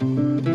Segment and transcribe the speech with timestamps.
[0.00, 0.49] Thank you.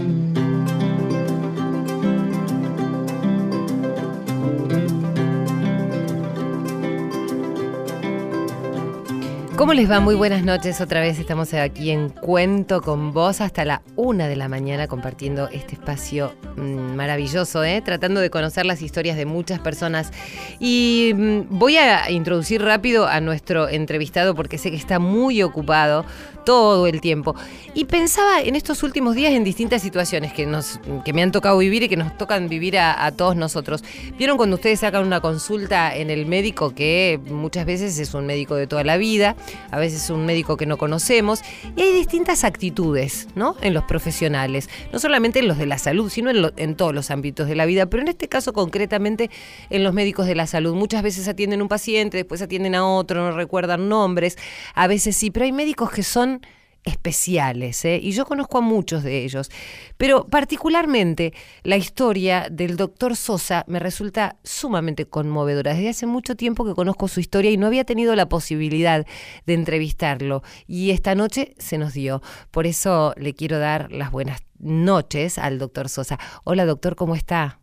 [9.65, 9.99] ¿Cómo les va?
[9.99, 10.79] Muy buenas noches.
[10.79, 15.49] Otra vez estamos aquí en Cuento con vos hasta la una de la mañana compartiendo
[15.49, 17.81] este espacio mm, maravilloso, ¿eh?
[17.83, 20.11] tratando de conocer las historias de muchas personas.
[20.59, 26.05] Y mm, voy a introducir rápido a nuestro entrevistado porque sé que está muy ocupado
[26.45, 27.35] todo el tiempo.
[27.73, 31.57] Y pensaba en estos últimos días en distintas situaciones que, nos, que me han tocado
[31.57, 33.83] vivir y que nos tocan vivir a, a todos nosotros.
[34.15, 38.53] ¿Vieron cuando ustedes sacan una consulta en el médico que muchas veces es un médico
[38.53, 39.35] de toda la vida?
[39.71, 41.41] A veces un médico que no conocemos,
[41.75, 43.55] y hay distintas actitudes ¿no?
[43.61, 47.11] en los profesionales, no solamente en los de la salud, sino en, en todos los
[47.11, 49.29] ámbitos de la vida, pero en este caso concretamente
[49.69, 50.75] en los médicos de la salud.
[50.75, 54.37] Muchas veces atienden un paciente, después atienden a otro, no recuerdan nombres,
[54.73, 56.41] a veces sí, pero hay médicos que son
[56.85, 57.99] especiales, ¿eh?
[58.01, 59.49] y yo conozco a muchos de ellos,
[59.97, 65.73] pero particularmente la historia del doctor Sosa me resulta sumamente conmovedora.
[65.73, 69.05] Desde hace mucho tiempo que conozco su historia y no había tenido la posibilidad
[69.45, 72.21] de entrevistarlo, y esta noche se nos dio.
[72.51, 76.19] Por eso le quiero dar las buenas noches al doctor Sosa.
[76.43, 77.59] Hola doctor, ¿cómo está?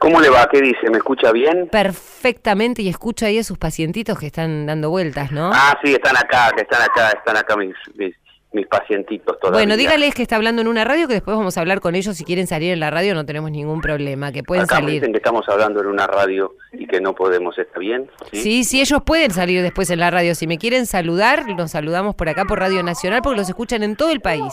[0.00, 0.48] ¿Cómo le va?
[0.50, 0.88] ¿Qué dice?
[0.90, 1.68] ¿Me escucha bien?
[1.70, 5.50] Perfectamente, y escucha ahí a sus pacientitos que están dando vueltas, ¿no?
[5.52, 8.16] Ah, sí, están acá, que están acá, están acá mis, mis,
[8.52, 9.58] mis pacientitos todavía.
[9.60, 12.16] Bueno, dígales que está hablando en una radio, que después vamos a hablar con ellos.
[12.16, 14.94] Si quieren salir en la radio, no tenemos ningún problema, que pueden Acá me salir.
[15.00, 18.10] dicen que estamos hablando en una radio y que no podemos, ¿está bien?
[18.32, 20.34] Sí, sí, ellos pueden salir después en la radio.
[20.34, 23.94] Si me quieren saludar, los saludamos por acá por Radio Nacional, porque los escuchan en
[23.96, 24.52] todo el país.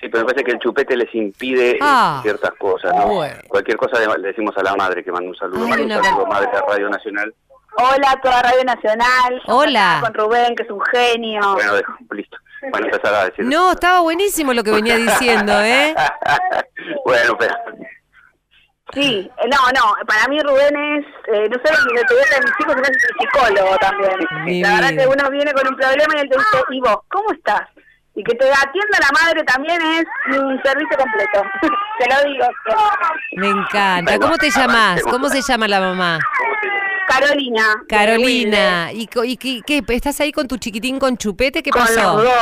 [0.00, 2.18] Sí, pero me parece que el chupete les impide eh, Ah.
[2.22, 3.06] ciertas cosas, ¿no?
[3.14, 3.36] Bueno.
[3.46, 5.64] Cualquier cosa le, decimos a la madre que manda un saludo.
[5.66, 7.34] Ay, Manda un saludo, madre de Radio Nacional.
[7.76, 9.42] Hola a toda Radio Nacional.
[9.46, 9.98] Hola.
[10.02, 11.40] Con Rubén, que es un genio.
[11.54, 12.36] Bueno, dejo, listo.
[12.70, 13.44] Bueno, empezar a decir.
[13.44, 15.94] No, estaba buenísimo lo que venía diciendo, ¿eh?
[17.04, 17.54] bueno, pero...
[18.92, 22.60] Sí, eh, no, no, para mí Rubén es, eh, no solo mi estudiante de mis
[22.60, 24.44] hijos, sino es un psicólogo también.
[24.44, 26.98] Mi la verdad que uno viene con un problema y él te dice, ¿y vos,
[27.08, 27.62] cómo estás?
[28.14, 30.04] Y que te atienda la madre también es
[30.38, 31.42] un servicio completo.
[31.98, 32.46] te lo digo.
[33.36, 34.18] Me encanta.
[34.18, 35.02] ¿Cómo te llamas?
[35.04, 36.18] ¿Cómo se llama la mamá?
[37.20, 37.64] Carolina.
[37.88, 38.92] Carolina.
[38.92, 39.82] ¿Y, y qué, qué?
[39.94, 41.62] ¿Estás ahí con tu chiquitín con chupete?
[41.62, 41.94] ¿Qué Con pasó?
[42.16, 42.32] los dos.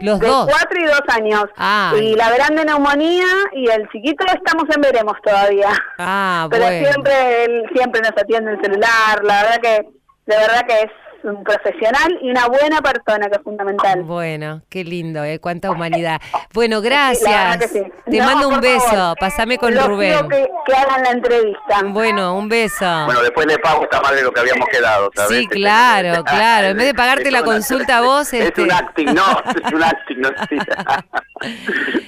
[0.00, 0.46] Los de dos.
[0.50, 1.44] cuatro y dos años.
[1.56, 2.08] Ay.
[2.08, 5.70] Y la verán de neumonía y el chiquito estamos en veremos todavía.
[5.98, 6.86] Ah, Pero bueno.
[6.88, 9.88] siempre él siempre nos atiende el celular, la verdad que
[10.26, 10.90] de verdad que es
[11.24, 14.02] un profesional y una buena persona que es fundamental.
[14.02, 15.38] Bueno, qué lindo, ¿eh?
[15.38, 16.20] Cuánta humanidad.
[16.52, 17.70] Bueno, gracias.
[17.72, 17.82] sí.
[18.10, 18.86] Te No, mando un beso.
[18.86, 19.16] favor.
[19.18, 20.28] Pasame con Los Rubén.
[20.28, 21.82] que, que hagan la entrevista.
[21.86, 23.04] Bueno, un beso.
[23.06, 25.38] Bueno, después le pago esta madre lo que habíamos quedado, ¿sabes?
[25.38, 26.68] Sí, claro, claro.
[26.68, 29.42] En vez de pagarte Es la una- consulta a vos, Es este- un acting, no,
[29.64, 30.56] es un acting, no sí.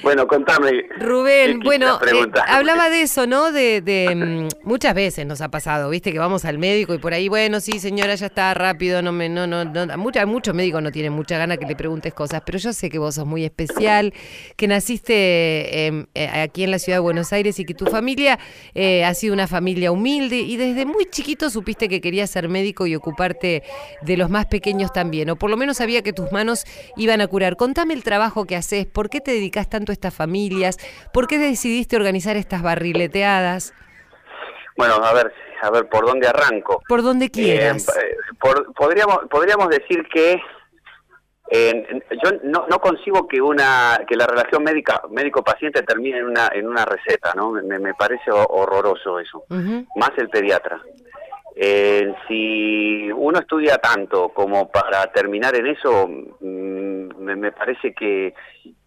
[0.02, 0.86] bueno, contame.
[0.98, 3.52] Rubén, ¿qué bueno, eh, hablaba de eso, ¿no?
[3.52, 6.12] De, de mm, muchas veces nos ha pasado, ¿viste?
[6.12, 9.28] Que vamos al médico y por ahí, bueno, sí, señora, ya está rápido, no me,
[9.28, 9.98] no, no, no.
[9.98, 12.98] Mucha, muchos médicos no tienen mucha gana que le preguntes cosas, pero yo sé que
[12.98, 14.14] vos sos muy especial,
[14.56, 18.38] que naciste em, eh, aquí en la ciudad de Buenos Aires y que tu familia
[18.74, 22.86] eh, ha sido una familia humilde y desde muy chiquito supiste que querías ser médico
[22.86, 23.62] y ocuparte
[24.02, 26.64] de los más pequeños también, o por lo menos sabía que tus manos
[26.96, 27.56] iban a curar.
[27.56, 30.78] Contame el trabajo que haces, ¿por qué te dedicas tanto a estas familias?
[31.12, 33.74] ¿Por qué decidiste organizar estas barrileteadas?
[34.76, 36.82] Bueno, a ver, a ver, ¿por dónde arranco?
[36.88, 37.88] Por donde quieras.
[37.96, 40.40] Eh, por- podríamos, podríamos decir que
[41.50, 46.48] eh, yo no, no concibo que una que la relación médica médico-paciente termine en una
[46.52, 47.52] en una receta, ¿no?
[47.52, 49.44] Me, me parece ho- horroroso eso.
[49.96, 50.80] Más el pediatra.
[51.54, 58.32] Eh, si uno estudia tanto como para terminar en eso, mm, me, me parece que,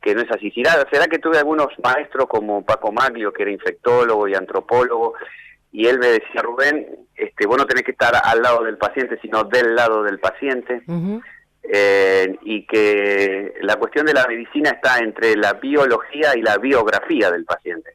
[0.01, 0.49] que no es así.
[0.49, 5.13] ¿Será, será que tuve algunos maestros como Paco Maglio, que era infectólogo y antropólogo,
[5.81, 9.17] y él me decía, Rubén, este, vos no tenés que estar al lado del paciente,
[9.21, 10.81] sino del lado del paciente,
[11.63, 17.31] eh, y que la cuestión de la medicina está entre la biología y la biografía
[17.31, 17.91] del paciente.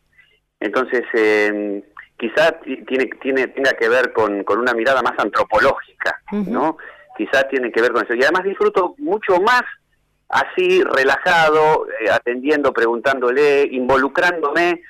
[0.59, 1.83] Entonces, eh,
[2.19, 6.51] quizá ti- tiene, tiene, tenga que ver con, con una mirada más antropológica, Ujú.
[6.51, 6.77] ¿no?
[7.17, 8.15] Quizá tiene que ver con eso.
[8.15, 9.63] Y además disfruto mucho más
[10.29, 14.83] así, relajado, eh, atendiendo, preguntándole, involucrándome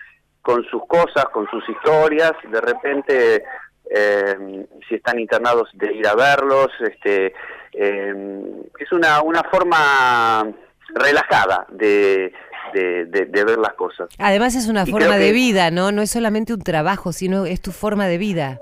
[0.43, 3.45] con sus cosas, con sus historias, de repente,
[3.91, 7.35] eh, si están internados, de ir a verlos, este,
[7.73, 8.43] eh,
[8.79, 10.47] es una, una forma
[10.95, 12.33] relajada de,
[12.75, 14.09] de, de- de ver las cosas.
[14.19, 15.93] Además es una Y forma de que- vida, ¿no?
[15.93, 18.59] No es solamente un trabajo, sino es tu forma de vida.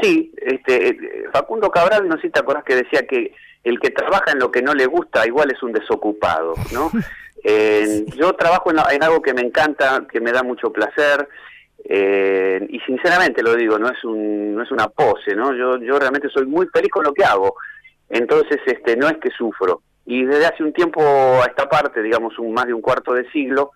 [0.00, 0.96] Sí, este, eh,
[1.32, 3.34] Facundo Cabral, no sé si te acordás que decía que
[3.64, 6.90] el que trabaja en lo que no le gusta igual es un desocupado, ¿no?
[7.42, 11.28] Eh, yo trabajo en, algo que me encanta, que me da mucho placer,
[11.84, 15.54] eh, y sinceramente lo digo, no es, un, no es una pose, ¿no?
[15.54, 17.54] Yo, yo realmente soy muy feliz con lo que hago,
[18.08, 19.82] entonces este, no es que sufro.
[20.04, 23.30] Y desde hace un tiempo a esta parte, digamos un, más de un cuarto de
[23.30, 23.72] siglo,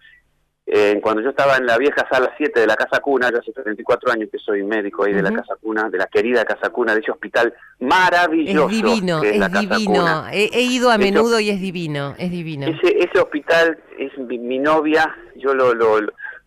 [0.74, 3.52] eh, cuando yo estaba en la vieja sala 7 de la Casa Cuna, yo hace
[3.52, 6.94] 34 años que soy médico ahí de la Casa Cuna, de la querida Casa Cuna,
[6.94, 8.70] de ese hospital maravilloso.
[8.70, 10.26] Es divino, es, divino.
[10.32, 12.68] He, ido a menudo y es divino, es divino.
[12.68, 16.00] Ese, ese hospital es mi, novia, yo lo, lo,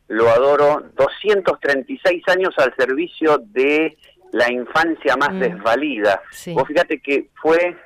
[0.07, 3.95] lo adoro, 236 años al servicio de
[4.31, 5.39] la infancia más mm.
[5.39, 6.24] desvalida.
[6.56, 7.78] Vos fíjate que fue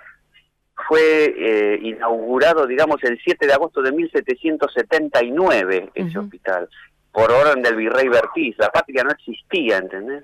[0.87, 6.69] fue eh, inaugurado, digamos, el 7 de agosto de 1779 ese hospital,
[7.11, 8.55] por orden del virrey Bertiz.
[8.57, 10.23] La patria no existía, ¿entendés?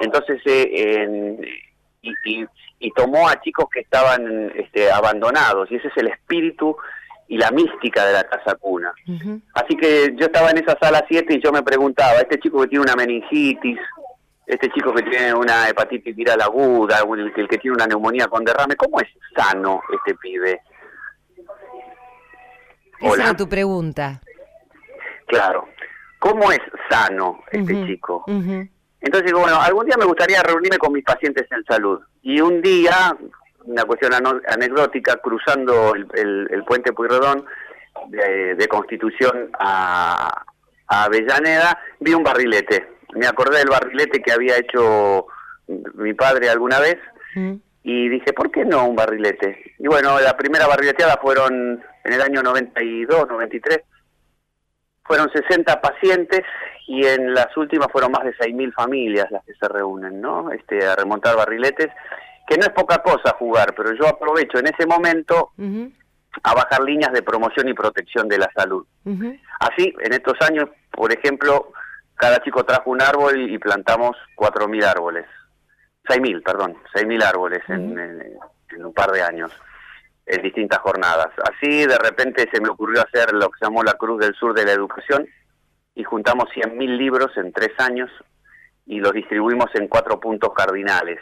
[0.00, 1.38] Entonces, eh,
[2.02, 2.46] y,
[2.78, 6.76] y, tomó a chicos que estaban este, abandonados, y ese es el espíritu
[7.28, 8.92] y la mística de la casa cuna.
[9.54, 12.68] Así que yo estaba en esa sala 7 y yo me preguntaba, este chico que
[12.68, 13.78] tiene una meningitis,
[14.50, 18.74] este chico que tiene una hepatitis viral aguda, el, que tiene una neumonía con derrame,
[18.74, 20.60] ¿cómo es sano este pibe?
[23.00, 24.20] Esa era tu pregunta.
[25.26, 25.68] Claro.
[26.18, 26.58] ¿Cómo es
[26.90, 28.24] sano este chico?
[28.26, 32.00] Entonces digo, bueno, algún día me gustaría reunirme con mis pacientes en salud.
[32.22, 33.16] Y un día,
[33.64, 37.46] una cuestión anecdótica, cruzando el, puente Puyredón
[38.08, 40.44] de, de Constitución a,
[40.88, 45.26] a Avellaneda, vi un barrilete me acordé del barrilete que había hecho
[45.94, 46.98] mi padre alguna vez
[47.34, 47.54] mm.
[47.84, 49.74] y dije, ¿por qué no un barrilete?
[49.78, 53.80] Y bueno, la primera barrileteada fueron en el año 92, 93,
[55.04, 56.42] fueron 60 pacientes
[56.86, 60.50] y en las últimas fueron más de 6.000 familias las que se reúnen, ¿no?
[60.50, 61.88] Este, a remontar barriletes,
[62.46, 65.52] que no es poca cosa jugar, pero yo aprovecho en ese momento
[66.42, 68.84] a bajar líneas de promoción y protección de la salud.
[69.60, 71.72] Así, en estos años, por ejemplo,
[72.20, 75.24] cada chico trajo un árbol y plantamos 4.000 árboles.
[76.04, 79.50] 6.000, perdón, 6.000 árboles en, en, un par de años,
[80.26, 81.28] en distintas jornadas.
[81.50, 84.54] Así de repente se me ocurrió hacer lo que se llamó la Cruz del Sur
[84.54, 85.26] de la Educación
[85.94, 88.10] y juntamos 100.000 libros en tres años
[88.84, 91.20] y los distribuimos en cuatro puntos cardinales.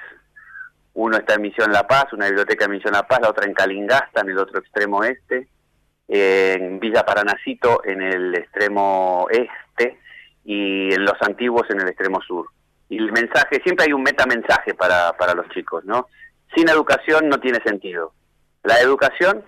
[0.95, 3.55] Uno está en Misión La Paz, una biblioteca en Misión La Paz, la otra en
[3.55, 5.47] Calingasta, en el otro extremo este,
[6.09, 9.68] en Villa Paranacito, en el extremo este,
[10.49, 12.47] y en los antiguos en el extremo sur.
[12.89, 16.07] Y el mensaje, siempre hay un metamensaje para, para los chicos, ¿no?
[16.57, 18.15] Sin educación no tiene sentido.
[18.63, 19.45] La educación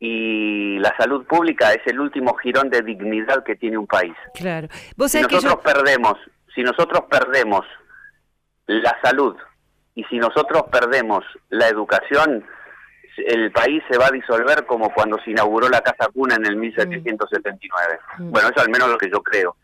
[0.00, 4.14] y la salud pública es el último girón de dignidad que tiene un país.
[4.34, 4.68] Claro.
[5.06, 6.14] si nosotros perdemos,
[6.54, 7.66] si nosotros perdemos
[8.68, 9.36] la salud
[9.94, 12.42] y si nosotros perdemos la educación,
[13.18, 16.56] el país se va a disolver como cuando se inauguró la Casa Cuna en el
[16.56, 18.00] 1779.
[18.16, 18.30] Mm.
[18.30, 19.56] Bueno, eso al menos lo que yo creo.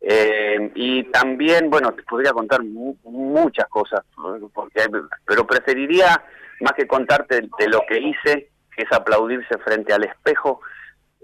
[0.00, 4.04] Eh, y también, bueno, te podría contar muchas cosas,
[4.52, 4.86] porque,
[5.24, 6.22] pero preferiría,
[6.60, 10.60] más que contarte de lo que hice, que es aplaudirse frente al espejo,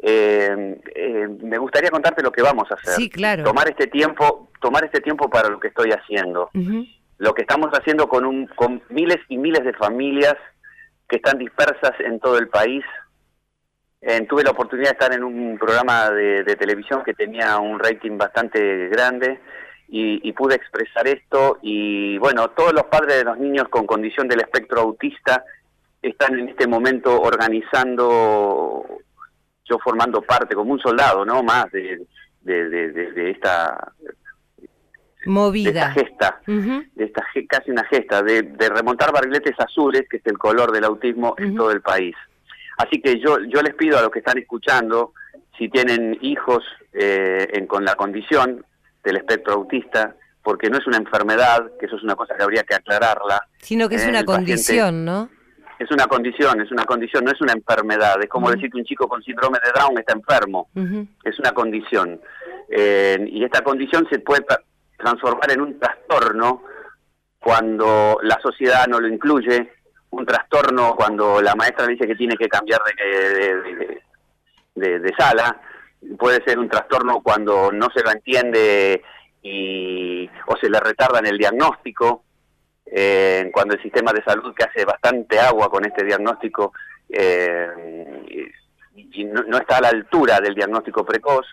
[0.02, 2.94] eh, eh, me gustaría contarte lo que vamos a hacer.
[2.94, 3.44] Sí, claro.
[3.44, 6.50] Tomar este tiempo, tomar este tiempo para lo que estoy haciendo.
[7.18, 10.34] Lo que estamos haciendo con, un, con miles y miles de familias
[11.08, 12.84] que están dispersas en todo el país,
[14.28, 18.88] tuve la oportunidad de estar en un programa de, televisión que tenía un rating bastante
[18.88, 19.40] grande
[19.88, 24.40] y, pude expresar esto y bueno, todos los padres de los niños con condición del
[24.40, 25.44] espectro autista
[26.02, 28.84] están en este momento organizando,
[29.64, 31.42] yo formando parte como un soldado, ¿no?
[31.42, 32.06] Más de,
[32.42, 33.92] de, esta
[35.26, 35.90] movida.
[35.92, 40.84] gesta, de esta casi una gesta, de, remontar barriletes azules, que es el color del
[40.84, 42.14] autismo en todo el país.
[42.76, 45.12] Así que yo, yo les pido a los que están escuchando,
[45.56, 48.64] si tienen hijos eh, con la condición
[49.02, 52.62] del espectro autista, porque no es una enfermedad, que eso es una cosa que habría
[52.64, 53.46] que aclararla.
[53.58, 55.30] Sino que es una condición, ¿no?
[55.78, 58.22] Es una condición, es una condición, no es una enfermedad.
[58.22, 60.68] Es como decir que un chico con síndrome de Down está enfermo.
[61.24, 62.20] Es una condición.
[62.68, 64.44] Eh, y esta condición se puede
[64.98, 66.62] transformar en un trastorno
[67.40, 69.70] cuando la sociedad no lo incluye,
[70.14, 72.80] un trastorno cuando la maestra dice que tiene que cambiar
[74.74, 75.60] de, de, sala,
[76.18, 79.02] puede ser un trastorno cuando no se lo entiende
[79.42, 82.24] y, o se le retarda en el diagnóstico,
[82.86, 86.72] eh, cuando el sistema de salud que hace bastante agua con este diagnóstico
[87.08, 88.50] eh,
[88.94, 91.46] y, no, no, está a la altura del diagnóstico precoz.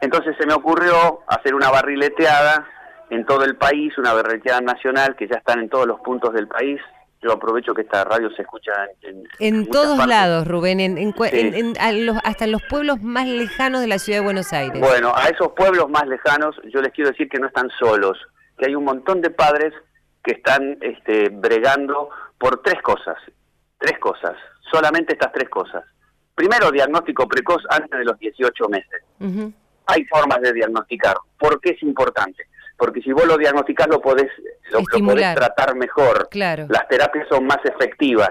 [0.00, 2.66] Entonces se me ocurrió hacer una barrileteada
[3.10, 6.48] en todo el país, una barrileteada nacional que ya están en todos los puntos del
[6.48, 6.80] país,
[7.22, 8.72] yo aprovecho que esta radio se escucha
[9.02, 11.14] en, en, todos lados, Rubén, en,
[12.24, 14.80] hasta en los pueblos más lejanos de la ciudad de Buenos Aires.
[14.80, 18.18] Bueno, a esos pueblos más lejanos yo les quiero decir que no están solos,
[18.56, 19.74] que hay un montón de padres
[20.24, 22.08] que están este, bregando
[22.38, 23.16] por tres cosas,
[23.78, 24.34] tres cosas,
[24.70, 25.84] solamente estas tres cosas.
[26.34, 29.02] Primero, diagnóstico precoz antes de los 18 meses.
[29.86, 31.16] Hay formas de diagnosticar.
[31.38, 32.46] ¿Por qué es importante?
[32.80, 34.30] Porque si vos lo diagnosticás lo podés,
[34.70, 36.28] lo, podés tratar mejor.
[36.30, 36.66] Claro.
[36.70, 38.30] Las terapias son más efectivas.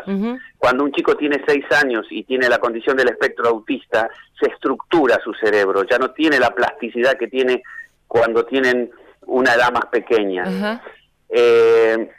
[0.58, 5.20] Cuando un chico tiene 6 años y tiene la condición del espectro autista, se estructura
[5.24, 7.62] su cerebro, ya no tiene la plasticidad que tiene
[8.08, 8.89] cuando tienen
[9.27, 10.82] una edad más pequeña.
[11.29, 12.10] Eh,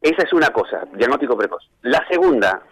[0.00, 1.70] esa es una cosa, diagnóstico precoz.
[1.82, 2.62] La segunda,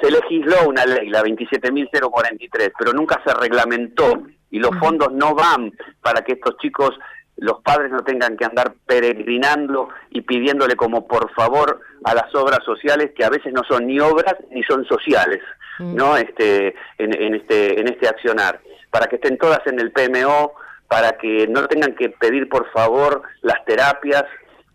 [0.00, 5.72] se legisló una ley, la 27.043, pero nunca se reglamentó y los fondos no van
[6.00, 6.90] para que estos chicos,
[7.38, 12.60] los padres no tengan que andar peregrinando y pidiéndole como por favor a las obras
[12.64, 15.40] sociales que a veces no son ni obras ni son sociales,
[15.78, 16.16] ¿no?
[16.16, 20.52] Este en, este en este accionar, para que estén todas en el PMO,
[20.88, 24.24] para que no tengan que pedir por favor las terapias.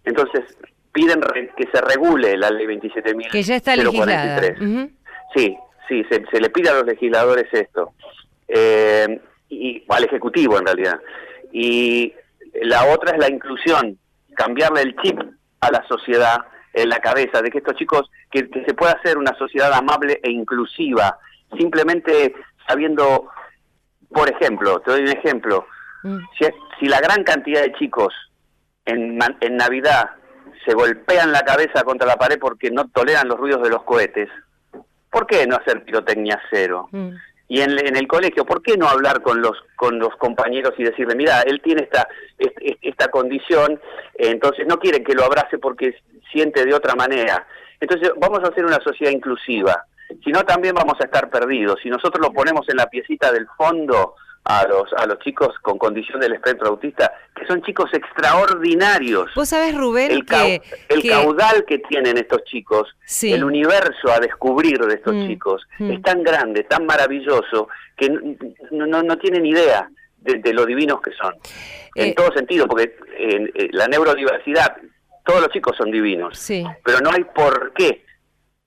[0.05, 0.41] Entonces,
[0.93, 1.21] piden
[1.57, 3.31] que se regule la ley 27.043.
[3.31, 4.55] Que ya está legislada.
[5.35, 5.57] Sí,
[5.89, 7.93] sí, se, le pide a los legisladores esto,
[8.47, 10.99] eh, y al Ejecutivo en realidad.
[11.51, 12.13] Y
[12.61, 13.97] la otra es la inclusión,
[14.35, 15.19] cambiarle el chip
[15.59, 16.37] a la sociedad
[16.73, 20.31] en la cabeza, de que estos chicos, que, se pueda hacer una sociedad amable e
[20.31, 21.17] inclusiva,
[21.57, 22.33] simplemente
[22.67, 23.29] sabiendo,
[24.09, 25.67] por ejemplo, te doy un ejemplo,
[26.03, 26.17] mm.
[26.37, 26.45] si,
[26.79, 28.13] si la gran cantidad de chicos
[28.85, 30.11] en, en Navidad
[30.65, 34.29] se golpean la cabeza contra la pared porque no toleran los ruidos de los cohetes,
[35.11, 36.89] ¿por qué no hacer pirotecnia cero?
[36.91, 37.11] Mm.
[37.53, 41.13] Y en, el colegio, ¿por qué no hablar con los con los compañeros y decirle,
[41.13, 42.07] mira, él tiene esta
[42.81, 43.79] esta condición,
[44.15, 45.95] entonces no quieren que lo abrace porque
[46.31, 47.45] siente de otra manera.
[47.79, 49.85] Entonces vamos a hacer una sociedad inclusiva.
[50.23, 51.79] Si no, también vamos a estar perdidos.
[51.83, 55.77] Si nosotros lo ponemos en la piecita del fondo, a los, a los chicos con
[55.77, 59.33] condición del espectro autista, que son chicos extraordinarios.
[59.35, 62.89] Vos sabés, Rubén, el, que, el caudal que tienen estos chicos,
[63.21, 65.91] el universo a descubrir de estos mm, chicos, mm.
[65.91, 71.11] es tan grande, tan maravilloso, que no, no, no tienen idea de, lo divinos que
[71.11, 71.33] son.
[71.95, 74.75] En eh, todo sentido, porque en, eh, la neurodiversidad,
[75.25, 76.65] todos los chicos son divinos, sí.
[76.83, 78.03] pero no hay por qué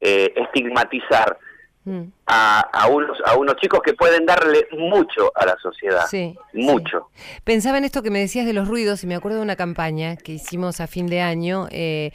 [0.01, 1.39] eh, estigmatizar
[1.87, 2.11] Mm.
[2.27, 6.05] a, a, unos, a unos chicos que pueden darle mucho a la sociedad.
[6.11, 7.11] Sí, mucho.
[7.45, 10.17] Pensaba en esto que me decías de los ruidos y me acuerdo de una campaña
[10.17, 12.11] que hicimos a fin de año eh,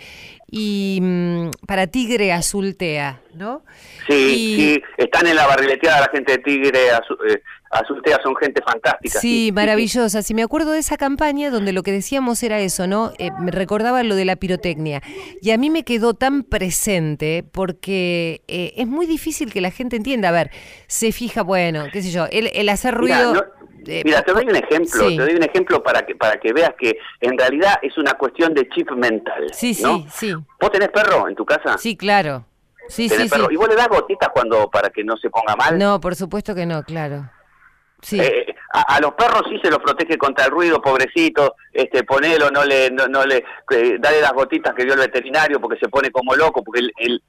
[0.54, 3.64] y mm, para Tigre Azultea, ¿no?
[4.06, 7.42] Sí, sí, están en la barrileteada la gente de Tigre eh,
[7.72, 9.20] Azultea, son gente fantástica.
[9.20, 10.22] Sí, maravillosa.
[10.22, 13.14] Sí, me acuerdo de esa campaña donde lo que decíamos era eso, ¿no?
[13.18, 15.02] Eh, me recordaba lo de la pirotecnia.
[15.42, 19.96] Y a mí me quedó tan presente porque eh, es muy difícil que la gente
[19.96, 20.30] entienda.
[20.30, 20.52] A ver,
[20.88, 23.34] se fija, bueno, qué sé yo, el, hacer ruido...
[23.34, 23.48] Mira,
[23.84, 27.38] te doy un ejemplo, te doy un ejemplo para que para que veas que en
[27.38, 29.48] realidad es una cuestión de chip mental.
[29.54, 30.34] Sí, sí, sí.
[30.60, 31.78] ¿Vos tenés perro en tu casa?
[31.78, 32.46] Sí, claro.
[32.88, 33.42] Sí, sí, sí.
[33.50, 35.78] ¿Y vos le das gotitas cuando para que no se ponga mal?
[35.78, 37.30] No, por supuesto que no, claro.
[38.02, 38.20] Sí.
[38.20, 42.64] Eh, a, los perros sí se los protege contra el ruido, pobrecito, este, ponelo, no
[42.64, 46.12] le, no, no le, eh, dale las gotitas que dio el veterinario porque se pone
[46.12, 47.22] como loco, porque el, el,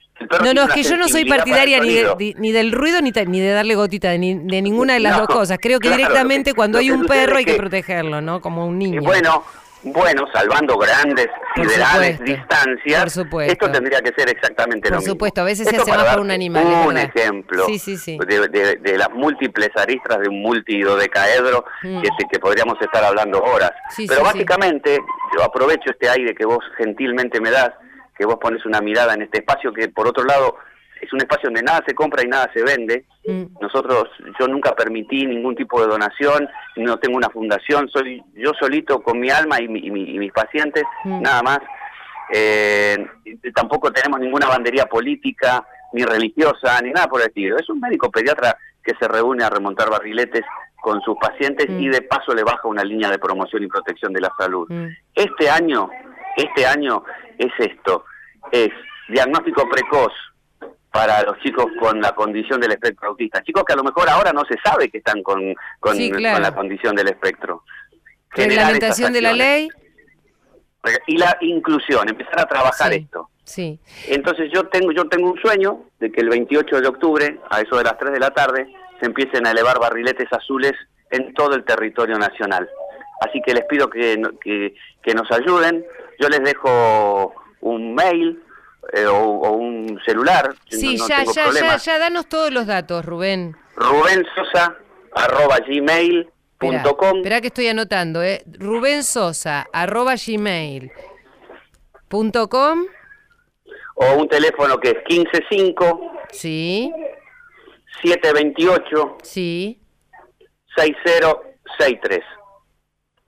[0.45, 3.51] No, no, es que yo no soy partidaria ni, ni del ruido ni, ni de
[3.51, 5.59] darle gotitas, ni de ninguna de las dos cosas.
[5.61, 8.41] Creo que directamente cuando hay un perro hay que, protegerlo, ¿no?
[8.41, 9.03] Como un niño.
[9.03, 9.45] bueno,
[9.85, 15.11] bueno, salvando grandes siderales distancias, esto tendría que ser exactamente lo mismo.
[15.11, 16.65] Por supuesto, a veces se hace más por un animal.
[16.87, 22.03] Un ejemplo De, las múltiples aristras de un multidodecaedro mm.
[22.03, 23.73] que, que podríamos estar hablando horas.
[23.97, 24.99] Pero básicamente,
[25.37, 27.71] yo aprovecho este aire que vos gentilmente me das,
[28.17, 30.57] que vos pones una mirada en este espacio que por otro lado
[31.03, 33.05] es un espacio donde nada se compra y nada se vende.
[33.27, 33.61] Mm.
[33.61, 34.05] Nosotros,
[34.39, 39.19] yo nunca permití ningún tipo de donación, no tengo una fundación, soy yo solito con
[39.19, 41.21] mi alma y, mis pacientes, mm.
[41.21, 41.59] nada más.
[42.33, 43.05] Eh,
[43.53, 47.59] tampoco tenemos ninguna bandería política, ni religiosa, ni nada por el estilo.
[47.59, 50.43] Es un médico pediatra que se reúne a remontar barriletes
[50.81, 51.91] con sus pacientes y mm.
[51.91, 54.71] de paso le baja una línea de promoción y protección de la salud.
[55.17, 55.91] Este año,
[56.37, 57.03] este año
[57.39, 58.05] es esto,
[58.53, 58.71] es
[59.09, 60.13] diagnóstico precoz,
[60.93, 63.43] para los chicos con la condición del espectro autista.
[63.43, 66.95] Chicos que a lo mejor ahora no se sabe que están con, con, la condición
[66.95, 67.65] del espectro.
[68.31, 69.69] Reglamentación de la ley.
[71.07, 73.31] Y la inclusión, empezar a trabajar esto.
[73.45, 73.79] Sí.
[74.09, 77.77] Entonces yo tengo, yo tengo un sueño de que el 28 de octubre, a eso
[77.77, 78.67] de las 3 de la tarde,
[79.01, 80.73] se empiecen a elevar barriletes azules
[81.11, 82.69] en todo el territorio nacional.
[83.21, 85.85] Así que les pido que, que, que nos ayuden.
[86.21, 88.43] Yo les dejo un mail
[88.93, 90.55] eh, o, o un celular.
[90.69, 93.57] Sí, no- ya, tengo ya, ya, danos todos los datos, Rubén.
[93.77, 94.77] Rubén Sosa,
[95.13, 97.17] arroba gmail punto com.
[97.19, 98.43] esperá que estoy anotando, ¿eh?
[98.59, 100.91] Rubén Sosa, arroba gmail.
[102.09, 102.85] Punto com,
[103.95, 106.93] o un teléfono que es 155 sí,
[108.03, 109.81] 728 sí,
[110.77, 112.21] 6063.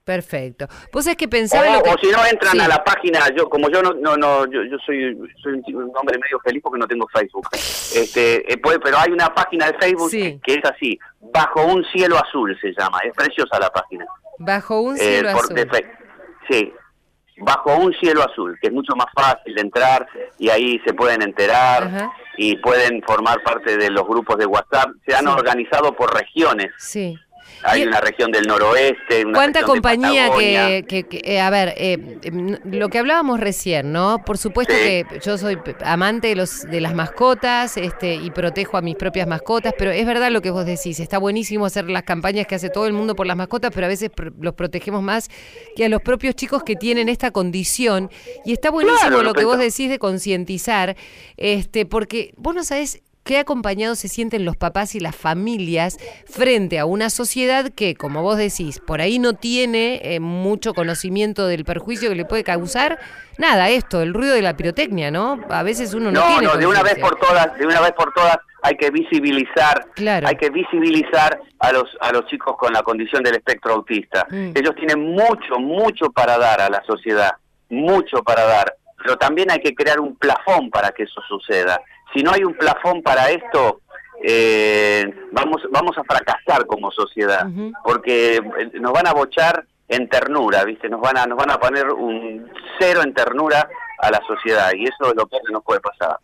[0.04, 0.66] Perfecto.
[0.92, 1.90] Vos es que O, pensaba lo que...
[1.90, 2.60] o si no entran Sí.
[2.60, 6.18] a la página, yo como yo no no no yo, yo soy soy un, hombre
[6.18, 7.48] medio feliz porque no tengo Facebook.
[7.52, 10.40] Este, eh, puede- pero hay una página de Facebook Sí.
[10.44, 10.98] que, que es así,
[11.32, 14.04] bajo un cielo azul se llama, es preciosa la página.
[14.38, 15.54] Bajo un Eh, cielo por- azul.
[15.56, 15.92] de fe-
[16.50, 16.72] sí,
[17.38, 20.06] bajo un cielo azul, que es mucho más fácil de entrar
[20.38, 22.12] y ahí se pueden enterar Ajá.
[22.36, 24.90] y pueden formar parte de los grupos de WhatsApp.
[25.06, 25.30] Se han Sí.
[25.30, 26.70] organizado por regiones.
[26.78, 27.16] Sí.
[27.62, 31.48] Hay Y- una región del noroeste, una ¿Cuánta de compañía que, que- que- eh, a
[31.50, 34.22] ver, eh, em, lo que hablábamos recién, ¿no?
[34.24, 34.80] Por supuesto Sí.
[34.80, 39.26] que yo soy amante de los de las mascotas, este, y protejo a mis propias
[39.26, 42.68] mascotas, pero es verdad lo que vos decís, está buenísimo hacer las campañas que hace
[42.70, 44.10] todo el mundo por las mascotas, pero a veces
[44.40, 45.30] los protegemos más
[45.76, 48.10] que a los propios chicos que tienen esta condición,
[48.44, 50.96] y está buenísimo Claro, lo lo que vos decís de concientizar,
[51.36, 56.78] este, porque vos no sabés qué acompañados se sienten los papás y las familias frente
[56.78, 61.64] a una sociedad que, como vos decís, por ahí no tiene eh, mucho conocimiento del
[61.64, 62.98] perjuicio que le puede causar.
[63.38, 65.40] Nada, esto, el ruido de la pirotecnia, ¿no?
[65.48, 67.92] A veces uno no, No, tiene no, de una vez por todas, de una vez
[67.92, 70.26] por todas hay que visibilizar, Claro.
[70.28, 74.26] hay que visibilizar a los a los chicos con la condición del espectro autista.
[74.30, 74.52] Mm.
[74.54, 77.32] Ellos tienen mucho, mucho para dar a la sociedad,
[77.68, 81.80] mucho para dar, pero también hay que crear un plafón para que eso suceda.
[82.14, 83.80] Si no hay un plafón para esto,
[84.22, 87.46] eh, vamos vamos a fracasar como sociedad,
[87.82, 90.88] porque eh, nos van a bochar en ternura, ¿viste?
[90.88, 93.68] Nos van a nos van a poner un cero en ternura
[94.04, 96.18] a la sociedad y eso es lo que no puede pasar.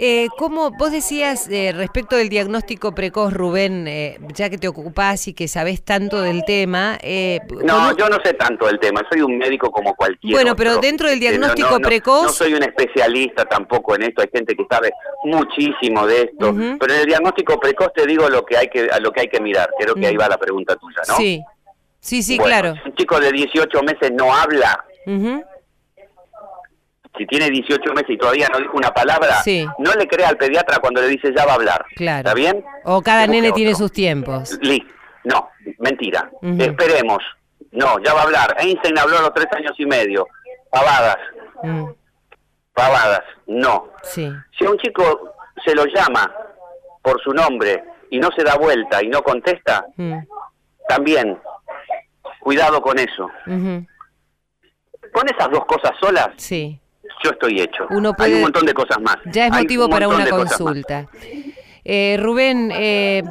[0.00, 5.26] Eh, ¿Cómo vos decías eh, respecto del diagnóstico precoz, Rubén, eh, ya que te ocupás
[5.28, 6.96] y que sabés tanto del tema?
[7.02, 10.52] eh, No, ¿cómo- yo no sé tanto del tema, soy un médico como cualquier Bueno,
[10.52, 10.64] otro.
[10.64, 14.22] pero dentro del no, diagnóstico no, no, precoz- No soy un especialista tampoco en esto,
[14.22, 14.90] hay gente que sabe
[15.24, 18.98] muchísimo de esto, pero en el diagnóstico precoz te digo lo que hay que a
[19.00, 20.20] lo que hay que mirar, creo que ahí Mm.
[20.20, 21.16] va la pregunta tuya, ¿no?
[21.16, 21.42] Sí,
[22.00, 22.74] sí, sí, Bueno, claro.
[22.82, 25.42] Si un chico de 18 meses no habla, Ujú.
[27.18, 29.66] Si tiene 18 meses y todavía no dijo una palabra, Sí.
[29.78, 31.84] no le crea al pediatra cuando le dice ya va a hablar.
[31.96, 32.18] Claro.
[32.20, 32.64] ¿Está bien?
[32.84, 34.58] O cada nene tiene sus tiempos.
[34.62, 34.86] Li-
[35.24, 36.30] No, mentira.
[36.58, 37.18] Esperemos.
[37.72, 38.56] No, ya va a hablar.
[38.58, 40.26] Einstein habló a los tres años y medio.
[40.70, 41.18] Pavadas,
[41.62, 41.84] Mm,
[42.72, 43.22] pavadas.
[43.46, 43.88] No.
[44.02, 44.30] sí.
[44.56, 46.32] Si a un chico se lo llama
[47.02, 50.18] por su nombre y no se da vuelta y no contesta, Mm,
[50.88, 51.38] también
[52.40, 53.28] cuidado con eso.
[55.12, 56.80] Con esas dos cosas solas, Sí.
[57.24, 57.86] Yo estoy hecho.
[57.90, 59.16] Uno Hay puede- un montón de cosas más.
[59.26, 61.06] Ya es Hay motivo un para una consulta.
[61.84, 63.22] Eh, Rubén, eh,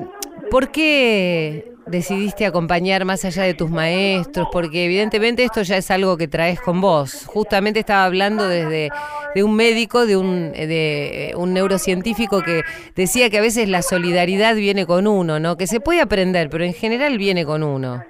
[0.49, 4.47] ¿por qué decidiste acompañar más allá de tus maestros?
[4.51, 7.25] Porque evidentemente esto ya es algo que traes con vos.
[7.27, 8.89] Justamente estaba hablando desde
[9.35, 12.63] de un médico, de un, de un neurocientífico que
[12.95, 15.55] decía que a veces la solidaridad viene con uno, ¿no?
[15.57, 18.03] Que se puede aprender, pero en general viene con uno.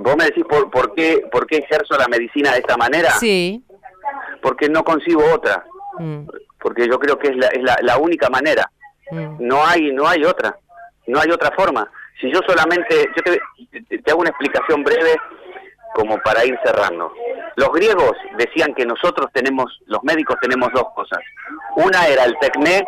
[0.00, 3.10] Vos me decís por, por, qué, por qué ejerzo la medicina de esta manera.
[3.18, 3.62] Sí.
[4.46, 5.64] Porque no concibo otra.
[5.98, 6.28] Mm,
[6.60, 8.70] Porque yo creo que es la, es la, la única manera.
[9.10, 10.56] mm, No hay, no hay otra.
[11.08, 11.90] No hay otra forma.
[12.20, 13.22] Si yo solamente, yo
[14.02, 15.16] te, hago una explicación breve
[15.94, 17.12] como para ir cerrando.
[17.56, 21.18] Los griegos decían que nosotros tenemos, los médicos tenemos dos cosas.
[21.76, 22.86] Una era el tecné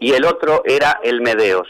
[0.00, 1.68] y el otro era el medeos.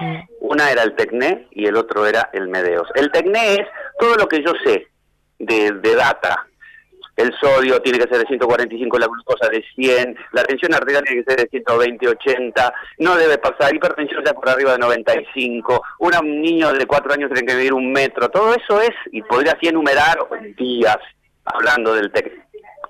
[0.00, 2.88] mm, Una era el tecné y el otro era el medeos.
[2.94, 3.66] El tecné es
[3.98, 4.86] todo lo que yo sé
[5.38, 6.46] de, de data.
[7.20, 11.22] El sodio tiene que ser de 145, la glucosa de 100, la tensión arterial tiene
[11.22, 16.40] que ser de 120, 80, no debe pasar, hipertensión ya por arriba de 95, un
[16.40, 19.68] niño de 4 años tiene que medir un metro, todo eso es, y podría así
[19.68, 20.16] enumerar
[20.56, 20.96] días
[21.44, 22.32] hablando del, tec,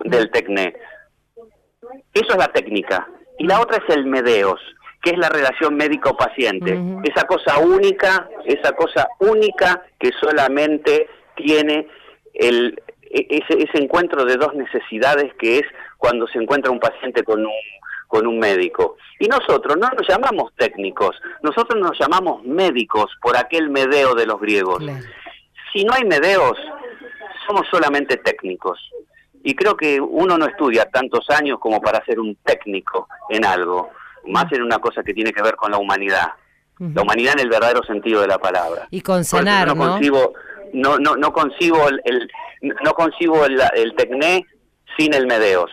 [0.05, 0.77] del tecné.
[2.15, 3.09] Eso es la técnica.
[3.37, 4.61] Y la otra es el medeos,
[5.03, 6.79] que es la relación médico-paciente.
[7.03, 11.89] Esa cosa única, esa cosa única que solamente tiene
[12.35, 15.65] el, ese, ese encuentro de dos necesidades que es
[15.99, 17.53] cuando se encuentra un paciente con un,
[18.07, 18.97] con un médico.
[19.19, 24.41] Y nosotros no nos llamamos técnicos, nosotros nos llamamos médicos por aquel medeo de los
[24.41, 24.79] griegos.
[24.79, 25.05] claro.
[25.73, 26.57] Si no hay medeos,
[27.47, 28.79] somos solamente técnicos.
[29.43, 33.91] Y creo que uno no estudia tantos años como para ser un técnico en algo,
[34.27, 36.33] más en una cosa que tiene que ver con la humanidad.
[36.79, 38.89] La humanidad en el verdadero sentido de la palabra.
[38.91, 39.93] Y con sanar, no ¿no?
[39.93, 40.33] concibo,
[40.73, 44.47] no, no, no concibo el, el- no concibo el, el tecné
[44.97, 45.71] sin el medeos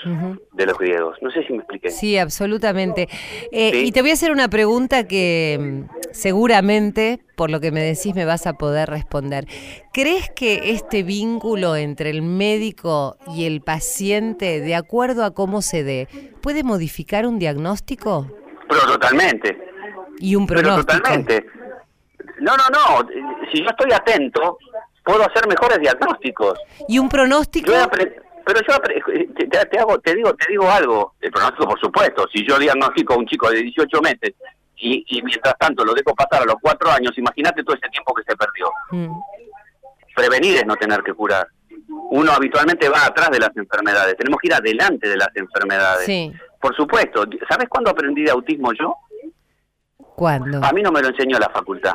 [0.54, 1.17] de los griegos.
[1.21, 1.89] No sé si me expliqué.
[1.89, 3.08] Sí, absolutamente.
[3.52, 7.82] Eh, y te voy a hacer una pregunta que mm, seguramente, por lo que me
[7.82, 9.45] decís, me vas a poder responder.
[9.91, 15.84] ¿Crees que este vínculo entre el médico y el paciente, de acuerdo a cómo se
[15.84, 16.08] dé,
[16.41, 18.32] puede modificar un diagnóstico?
[18.69, 19.58] Pero totalmente.
[20.19, 20.86] Y un pronóstico.
[20.88, 21.45] Pero totalmente.
[22.39, 23.08] No, no, no.
[23.52, 24.58] Si yo estoy atento,
[25.08, 26.60] puedo hacer mejores diagnósticos.
[26.88, 27.72] ¿Y un pronóstico?
[28.46, 31.15] pero yo te, hago, te digo, te digo algo.
[31.20, 32.26] El pronóstico, por supuesto.
[32.32, 34.36] Si yo diagnostico a un chico de 18 meses
[34.78, 38.13] y, y mientras tanto lo dejo pasar a los cuatro años, imagínate todo ese tiempo
[38.13, 38.70] que se perdió.
[38.91, 39.13] Mm.
[40.15, 41.48] Prevenir es no tener que curar.
[42.10, 44.15] Uno habitualmente va atrás de las enfermedades.
[44.15, 46.06] Tenemos que ir adelante de las enfermedades.
[46.06, 46.32] Sí.
[46.62, 47.26] Por supuesto.
[47.50, 48.96] ¿Sabes cuándo aprendí de autismo yo?
[50.15, 50.62] ¿Cuándo?
[50.63, 51.93] A mí no me lo enseñó la facultad.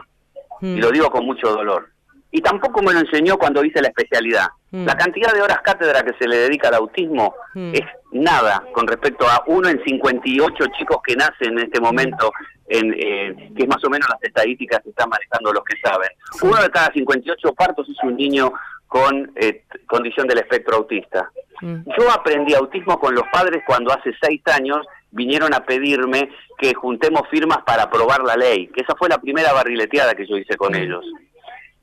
[0.60, 1.91] Y lo digo con mucho dolor.
[2.34, 4.46] Y tampoco me lo enseñó cuando hice la especialidad.
[4.70, 4.86] Mm.
[4.86, 7.74] La cantidad de horas cátedra que se le dedica al autismo mm.
[7.74, 12.32] es nada con respecto a uno en 58 chicos que nacen en este momento,
[12.66, 16.08] en, eh, que es más o menos las estadísticas que están manejando los que saben.
[16.42, 18.50] Uno de cada 58 partos es un niño
[18.88, 21.30] con eh, condición del espectro autista.
[21.60, 21.82] Mm.
[21.98, 27.22] Yo aprendí autismo con los padres cuando hace seis años vinieron a pedirme que juntemos
[27.30, 30.74] firmas para aprobar la ley, que esa fue la primera barrileteada que yo hice con
[30.74, 31.04] ellos.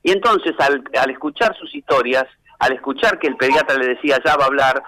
[0.02, 2.24] Y entonces al, al escuchar sus historias,
[2.58, 4.82] al escuchar que el pediatra le decía ya va a hablar,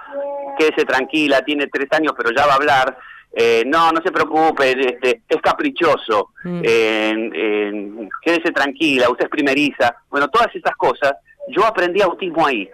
[0.59, 2.99] quédese tranquila, tiene tres años pero ya va a hablar,
[3.35, 6.61] eh, no, no se preocupe, este, es caprichoso, mm.
[8.21, 11.15] quédese tranquila, usted es primeriza, bueno, todas esas cosas,
[11.49, 12.69] yo aprendí autismo ahí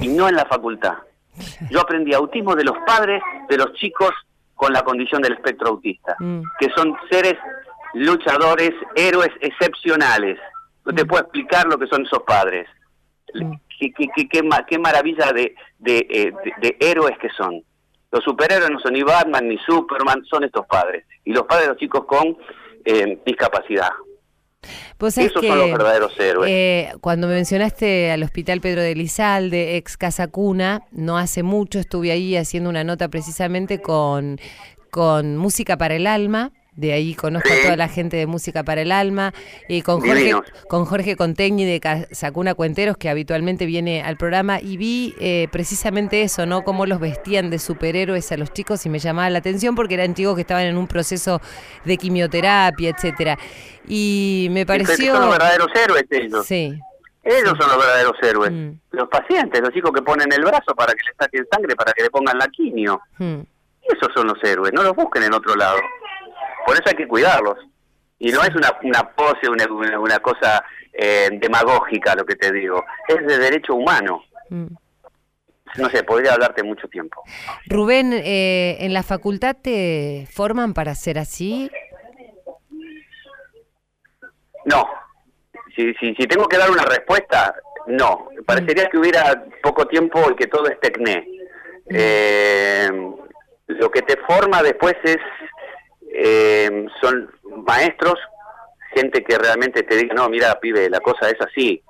[0.00, 0.94] y no en la facultad.
[1.70, 4.10] Yo aprendí autismo de los padres de los chicos
[4.54, 6.42] con la condición del espectro autista, mm.
[6.60, 7.34] que son seres
[7.94, 10.38] luchadores, héroes excepcionales,
[10.84, 12.66] no te puedo explicar lo que son esos padres.
[13.34, 13.52] Mm.
[13.78, 15.54] Qué, qué, qué, maravilla de,
[15.86, 17.62] eh, de, de, héroes que son.
[18.12, 21.06] Los superhéroes no son ni Batman ni Superman, son estos padres.
[21.24, 22.36] Y los padres de los chicos con
[22.84, 23.90] eh, discapacidad.
[24.98, 26.50] Pues Esos son los verdaderos héroes.
[26.50, 32.12] Eh, cuando mencionaste al Hospital Pedro de Lizalde, ex Casa Cuna, no hace mucho estuve
[32.12, 34.38] ahí haciendo una nota precisamente con,
[34.90, 38.82] con Música para el Alma, de ahí conozco a toda la gente de Música para
[38.82, 39.32] el Alma,
[39.68, 40.34] y con Jorge,
[40.68, 46.22] con Jorge Contegni de Sacuna Cuenteros, que habitualmente viene al programa, y vi eh, precisamente
[46.22, 46.62] eso, ¿no?
[46.62, 50.14] Cómo los vestían de superhéroes a los chicos y me llamaba la atención porque eran
[50.14, 51.40] chicos que estaban en un proceso
[51.84, 53.38] de quimioterapia, etcétera.
[53.86, 55.14] Y me pareció...
[55.14, 56.46] Son los verdaderos héroes ellos.
[56.46, 56.78] Sí.
[57.22, 58.50] Ellos son los verdaderos héroes.
[58.50, 58.70] Mm.
[58.92, 62.04] Los pacientes, los chicos que ponen el brazo para que le saquen sangre, para que
[62.04, 63.00] le pongan la quimio.
[63.18, 63.40] Mm.
[63.82, 65.78] Esos son los héroes, no los busquen en otro lado.
[66.70, 67.58] Por eso hay que cuidarlos.
[68.20, 69.66] Y no es una, una pose, una,
[69.98, 74.22] una cosa eh, demagógica lo que te digo, es de derecho humano.
[74.50, 74.66] Mm.
[75.78, 77.24] No sé, podría hablarte mucho tiempo.
[77.66, 81.68] Rubén, eh, ¿en la facultad te forman para ser así?
[84.66, 84.88] No.
[85.74, 87.52] Si, si, si tengo que dar una respuesta,
[87.88, 88.28] no.
[88.46, 91.26] Parecería que hubiera poco tiempo y que todo es tecné.
[91.86, 91.96] Mm.
[91.96, 92.90] Eh,
[93.66, 95.18] lo que te forma después es
[96.12, 97.30] eh, son
[97.66, 98.14] maestros,
[98.94, 101.82] gente que realmente te diga, no, mira, pibe, la cosa es así,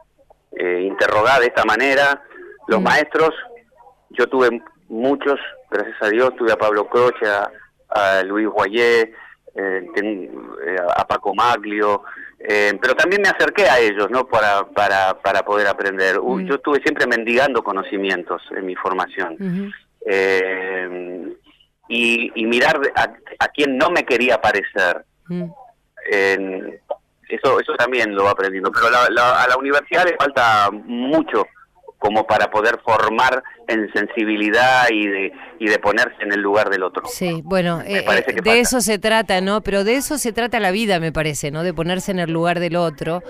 [0.53, 2.23] eh, interrogar de esta manera.
[2.67, 2.85] Los mm.
[2.85, 3.31] maestros,
[4.11, 5.39] yo tuve muchos,
[5.71, 9.13] gracias a Dios, tuve a Pablo Croce, a, Luis Guayé,
[9.55, 12.05] eh, eh, a Paco Maglio,
[12.39, 14.27] eh, pero también me acerqué a ellos, ¿no?
[14.29, 16.21] Para, para, para poder aprender.
[16.21, 16.47] Mm.
[16.47, 19.73] Yo estuve siempre mendigando conocimientos en mi formación
[21.91, 25.05] y, mirar a, a, quien no me quería parecer.
[25.27, 25.45] Mm.
[27.29, 31.47] eso, eso también lo va aprendiendo, pero a la universidad le falta mucho
[32.01, 36.83] como para poder formar en sensibilidad y de, y de ponerse en el lugar del
[36.83, 37.03] otro.
[37.07, 39.61] Sí, bueno, eh, eh, de eso se trata, ¿no?
[39.61, 41.63] Pero de eso se trata la vida, me parece, ¿no?
[41.63, 43.23] De ponerse en el lugar del otro.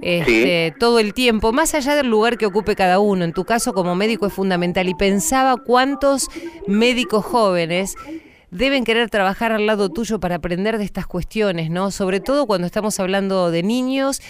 [0.00, 3.22] Este, todo el tiempo, más allá del lugar que ocupe cada uno.
[3.22, 6.28] En tu caso como médico es fundamental y pensaba cuántos
[6.66, 7.96] médicos jóvenes
[8.50, 11.90] deben querer trabajar al lado tuyo para aprender de estas cuestiones, ¿no?
[11.90, 14.20] Sobre todo cuando estamos hablando de niños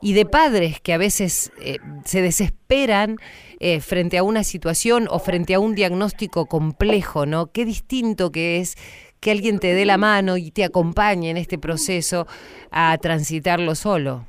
[0.00, 3.16] y de padres que a veces eh, se desesperan
[3.60, 7.52] eh, frente a una situación o frente a un diagnóstico complejo, ¿no?
[7.52, 8.76] Qué distinto que es
[9.20, 12.26] que alguien te dé la mano y te acompañe en este proceso
[12.70, 14.26] a transitarlo solo.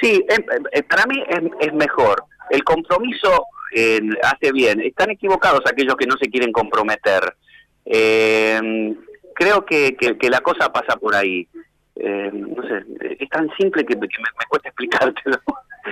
[0.00, 1.22] Sí, em, em, eh, para mí
[1.60, 2.24] es, mejor.
[2.50, 3.46] El compromiso
[4.22, 4.80] hace bien.
[4.80, 7.34] Están equivocados aquellos que no se quieren comprometer.
[7.84, 11.48] Creo que, que, la cosa pasa por ahí.
[11.96, 12.84] no sé,
[13.20, 15.38] es tan simple que, me, me cuesta explicártelo.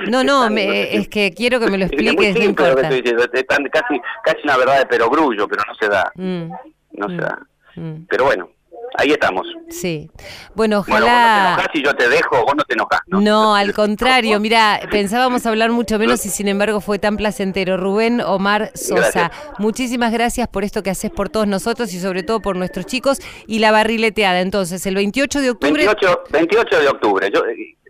[0.09, 2.37] No, no, es que quiero que me lo expliques.
[2.37, 3.25] Es muy lo que estoy diciendo.
[3.33, 6.13] Es casi, casi una verdad de perogrullo, pero no se da.
[6.15, 6.51] Mm.
[6.93, 7.19] No se mm.
[7.19, 7.39] da.
[7.77, 8.07] Mm.
[8.09, 8.51] Pero bueno,
[8.99, 9.47] ahí estamos.
[9.69, 10.11] Sí.
[10.55, 11.01] Bueno, ojalá.
[11.01, 13.01] Bueno, vos no te yo te dejo, vos no te enojas.
[13.07, 13.21] ¿no?
[13.21, 17.77] no, al contrario, mira, pensábamos hablar mucho menos y sin embargo fue tan placentero.
[17.77, 22.41] Rubén Omar Sosa, muchísimas gracias por esto que haces por todos nosotros y sobre todo
[22.41, 24.41] por nuestros chicos y la barrileteada.
[24.41, 25.87] Entonces, el 28 de octubre.
[25.87, 27.31] 28, 28 de octubre.
[27.33, 27.43] Yo,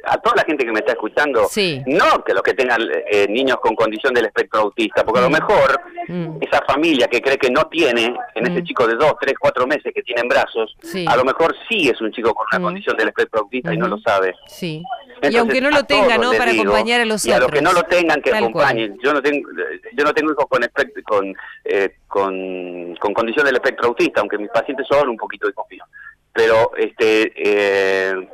[0.05, 1.49] a toda la gente que me está escuchando,
[1.87, 5.31] no que los que tengan eh, niños con condición del espectro autista, porque a lo
[5.31, 5.33] mm.
[5.33, 6.39] mejor mm.
[6.41, 8.65] esa familia que cree que no tiene, en ese mm.
[8.65, 12.01] chico de dos, tres, cuatro meses que tiene en brazos, a lo mejor sí es
[12.01, 14.35] un chico con una condición del espectro autista y no lo sabe.
[14.47, 14.83] Sí.
[15.23, 16.33] y aunque no lo tenga, ¿no?
[16.33, 18.99] Para acompañar a los y a los que no lo tengan, que acompañen.
[19.03, 19.49] Yo no tengo
[19.93, 20.61] yo no tengo hijos con
[21.05, 21.35] con,
[21.65, 25.87] eh, con, con condición del espectro autista, aunque mis pacientes son un poquito hijos míos.
[26.33, 28.29] Pero este eh,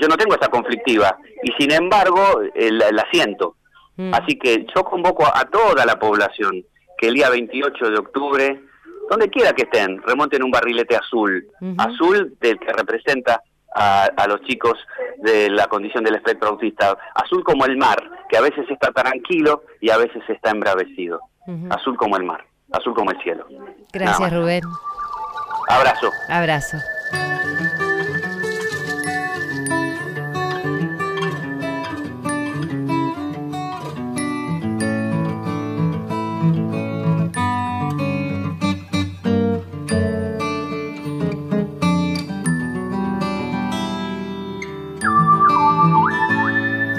[0.00, 3.56] yo, no tengo esa conflictiva y sin embargo eh, la, siento.
[3.96, 4.14] Mm.
[4.14, 6.64] Así que yo convoco a, toda la población
[6.98, 8.60] que el día 28 de octubre,
[9.10, 11.46] donde quiera que estén, remonten un barrilete azul,
[11.78, 13.42] azul del que representa
[13.74, 14.78] a, los chicos
[15.18, 19.64] de la condición del espectro autista, azul como el mar, que a veces está tranquilo
[19.80, 21.20] y a veces está embravecido,
[21.70, 23.46] azul como el mar, azul como el cielo.
[23.92, 24.62] Gracias Rubén.
[25.68, 26.10] Abrazo.
[26.28, 26.78] Abrazo.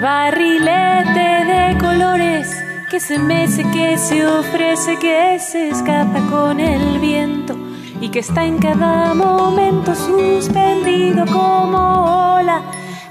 [0.00, 2.56] Barrilete de colores
[2.90, 7.56] que se mece, que se ofrece, que se escapa con el viento
[8.00, 12.62] y que está en cada momento suspendido como ola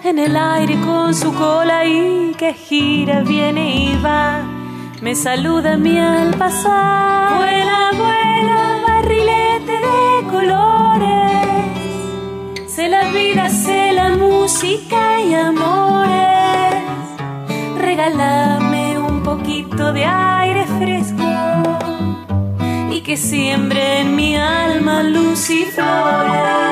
[0.04, 4.42] en el aire con su cola y que gira, viene y va.
[5.02, 7.38] Me saluda a mí al pasar.
[7.38, 11.48] Vuela, vuela, barrilete de colores.
[12.72, 16.27] Sé la vida, sé la música y amores
[18.08, 21.24] regálame un poquito de aire fresco
[22.92, 26.68] y que siembre en mi alma luz y flores.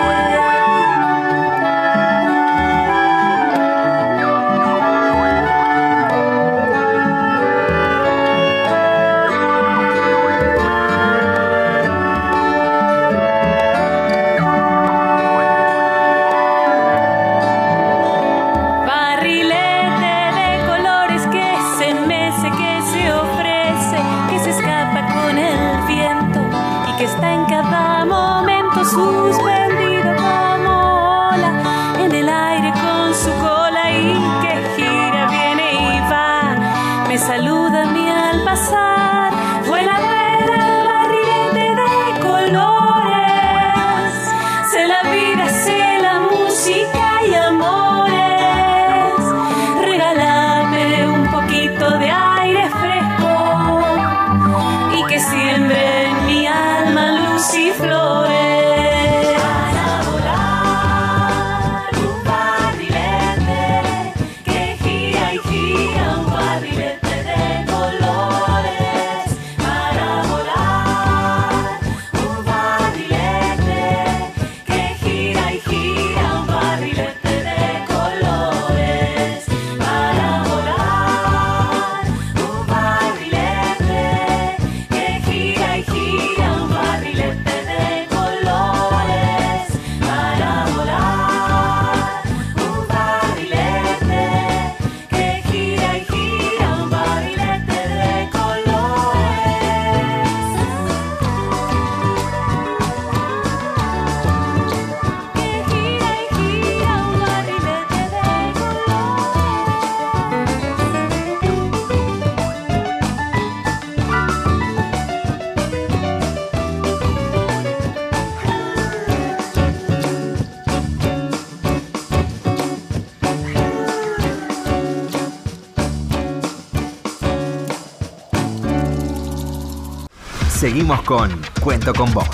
[130.76, 132.26] Seguimos con Cuento con Vos.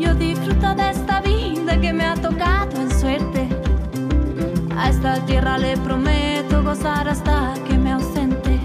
[0.00, 3.48] Yo disfruto de esta vida que me ha tocado en suerte.
[4.76, 8.58] A esta tierra le prometo gozar hasta que me ausente.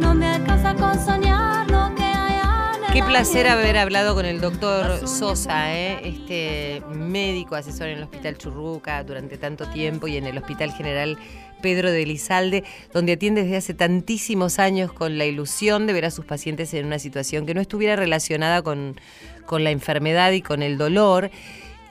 [0.00, 2.40] No me alcanza con soñar lo que hay
[2.94, 6.00] Qué placer haber hablado con el doctor Sosa, ¿eh?
[6.02, 11.18] este médico asesor en el Hospital Churruca durante tanto tiempo y en el Hospital General
[11.60, 16.10] Pedro de Lizalde, donde atiende desde hace tantísimos años con la ilusión de ver a
[16.10, 18.96] sus pacientes en una situación que no estuviera relacionada con,
[19.46, 21.30] con la enfermedad y con el dolor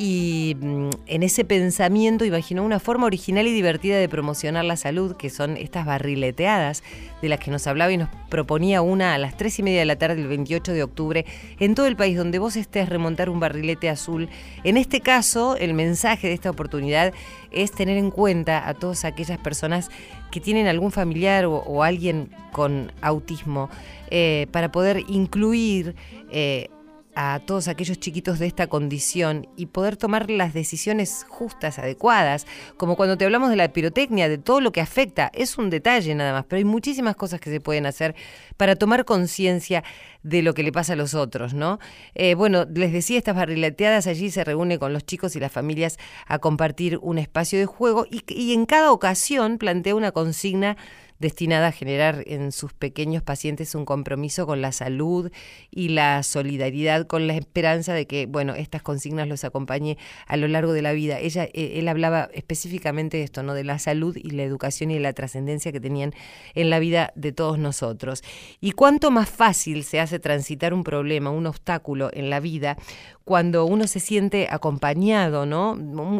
[0.01, 5.17] y mm, en ese pensamiento imaginó una forma original y divertida de promocionar la salud,
[5.17, 6.83] que son estas barrileteadas
[7.21, 9.85] de las que nos hablaba y nos proponía una a las tres y media de
[9.85, 11.25] la tarde del 28 de octubre
[11.59, 14.29] en todo el país donde vos estés remontar un barrilete azul.
[14.63, 17.13] En este caso, el mensaje de esta oportunidad
[17.51, 19.91] es tener en cuenta a todas aquellas personas
[20.31, 23.69] que tienen algún familiar o, alguien con autismo
[24.11, 25.95] eh, para poder incluir
[26.31, 26.69] eh,
[27.15, 32.45] a todos aquellos chiquitos de esta condición y poder tomar las decisiones justas, adecuadas,
[32.77, 36.15] como cuando te hablamos de la pirotecnia, de todo lo que afecta, es un detalle
[36.15, 38.15] nada más, pero hay muchísimas cosas que se pueden hacer
[38.57, 39.83] para tomar conciencia
[40.23, 41.79] de lo que le pasa a los otros, ¿no?
[42.13, 45.97] Eh, bueno, les decía, estas barrileteadas allí se reúne con los chicos y las familias
[46.27, 50.77] a compartir un espacio de juego y, y en cada ocasión plantea una consigna
[51.19, 55.31] destinada a generar en sus pequeños pacientes un compromiso con la salud
[55.69, 60.47] y la solidaridad con la esperanza de que, bueno, estas consignas los acompañe a lo
[60.47, 61.19] largo de la vida.
[61.19, 63.53] Ella, eh, él hablaba específicamente de esto, ¿no?
[63.53, 66.13] De la salud y la educación y la trascendencia que tenían
[66.55, 68.23] en la vida de todos nosotros.
[68.61, 72.77] Y cuánto más fácil se hace transitar un problema, un obstáculo en la vida
[73.25, 75.73] cuando uno se siente acompañado, ¿no?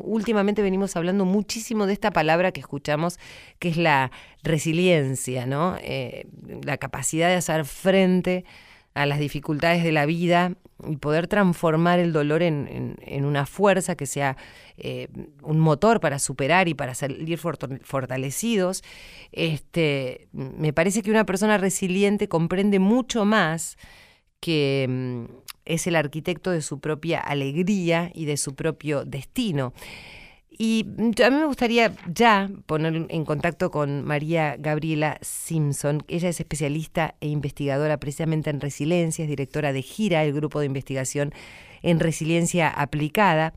[0.03, 3.17] Últimamente venimos hablando muchísimo de esta palabra que escuchamos,
[3.57, 4.11] que es la
[4.43, 4.88] resiliencia,
[5.45, 5.77] ¿no?
[5.81, 6.27] Eh,
[6.63, 8.45] la capacidad de hacer frente
[8.93, 10.53] a las dificultades de la vida
[10.87, 14.37] y poder transformar el dolor en, una fuerza que sea
[14.77, 15.07] eh,
[15.43, 18.83] un motor para superar y para salir fortalecidos.
[19.31, 23.77] Este, me parece que una persona resiliente comprende mucho más
[24.39, 25.25] que mm,
[25.65, 29.73] es el arquitecto de su propia alegría y de su propio destino.
[30.61, 30.85] Y
[31.25, 36.03] a mí me gustaría ya poner en contacto con María Gabriela Simpson.
[36.09, 40.65] Ella es especialista e investigadora precisamente en resiliencia, es directora de GIRA, el grupo de
[40.65, 41.31] investigación
[41.81, 43.53] en resiliencia aplicada.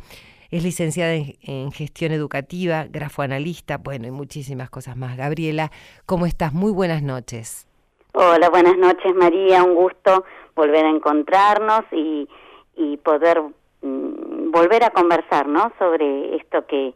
[0.53, 5.17] Es licenciada en, gestión educativa, grafoanalista, bueno, y muchísimas cosas más.
[5.17, 5.73] Gabriela,
[6.07, 6.55] ¿cómo estás?
[6.55, 7.67] Muy buenas noches.
[8.15, 12.29] Hola, buenas noches María, un gusto volver a encontrarnos y,
[12.77, 13.43] y poder
[13.81, 15.73] mm, volver a conversar, ¿no?
[15.79, 16.95] Sobre esto que,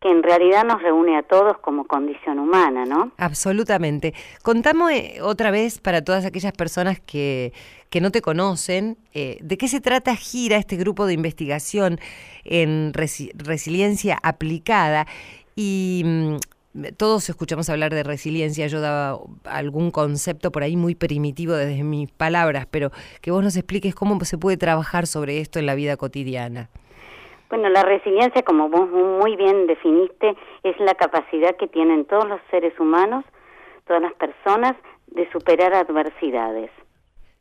[0.00, 3.12] que en realidad nos reúne a todos como condición humana, ¿no?
[3.18, 4.14] Absolutamente.
[4.42, 7.52] Contame otra vez para todas aquellas personas que,
[7.90, 12.00] que no te conocen, eh, ¿de qué se trata Gira, este grupo de investigación
[12.44, 15.06] en resiliencia aplicada?
[15.54, 16.36] Y mm,
[16.96, 22.10] todos escuchamos hablar de resiliencia, yo daba algún concepto por ahí muy primitivo desde mis
[22.10, 22.90] palabras, pero
[23.20, 26.70] que vos nos expliques cómo se puede trabajar sobre esto en la vida cotidiana.
[27.48, 32.40] Bueno, la resiliencia, como vos muy bien definiste, es la capacidad que tienen todos los
[32.50, 33.24] seres humanos,
[33.86, 34.74] todas las personas,
[35.08, 36.70] de superar adversidades.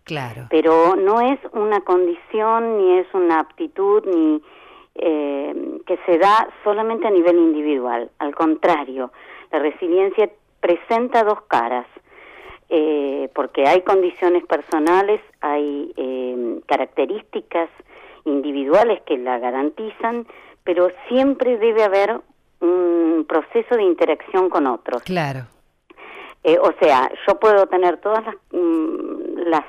[0.04, 0.48] Claro.
[0.50, 4.42] Pero no es una condición, ni es una aptitud, ni
[4.96, 8.12] eh, que se da solamente a nivel individual.
[8.20, 9.12] Al contrario,
[9.52, 11.88] la resiliencia presenta dos caras,
[12.70, 17.70] eh, porque hay condiciones personales, hay eh, características
[18.26, 20.26] individuales que la garantizan,
[20.64, 22.22] pero siempre debe haber
[22.60, 25.04] un proceso de interacción con otros.
[25.04, 25.48] Claro.
[26.44, 29.66] o sea, yo puedo tener todas las, mm, las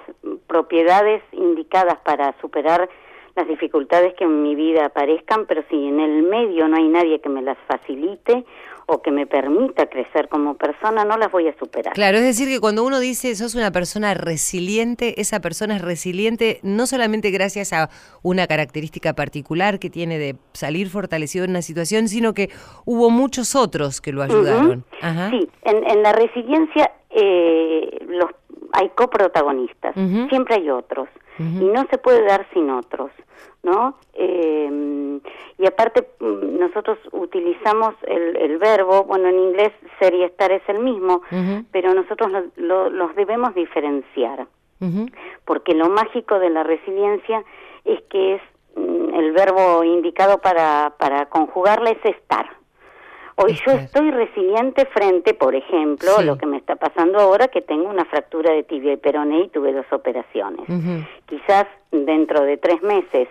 [0.46, 2.88] propiedades indicadas para superar
[3.36, 7.20] las dificultades que en mi vida aparezcan, pero si en el medio no hay nadie
[7.20, 8.44] que me las facilite
[8.86, 11.94] o que me permita crecer como persona, no las voy a superar.
[11.94, 16.60] Claro, es decir, que cuando uno dice sos una persona resiliente, esa persona es resiliente
[16.62, 17.88] no solamente gracias a
[18.22, 22.50] una característica particular que tiene de salir fortalecido en una situación, sino que
[22.84, 24.84] hubo muchos otros que lo ayudaron.
[25.30, 28.30] Sí, en, la resiliencia eh, los,
[28.72, 29.94] hay coprotagonistas,
[30.28, 33.10] siempre hay otros, y no se puede dar sin otros.
[33.64, 33.94] ¿no?
[34.12, 35.20] Eh,
[35.58, 40.62] y aparte mm, nosotros utilizamos el, el, verbo, bueno, en inglés ser y estar es
[40.68, 41.22] el mismo,
[41.72, 44.46] pero nosotros los debemos diferenciar,
[45.46, 47.42] porque lo mágico de la resiliencia
[47.86, 48.42] es que es
[48.76, 52.50] mm, el verbo indicado para, para conjugarla es estar.
[53.36, 57.62] Hoy yo estoy resiliente frente, por ejemplo, a lo que me está pasando ahora, que
[57.62, 60.66] tengo una fractura de tibia y peroné y tuve dos operaciones.
[61.26, 63.28] Quizás dentro de tres meses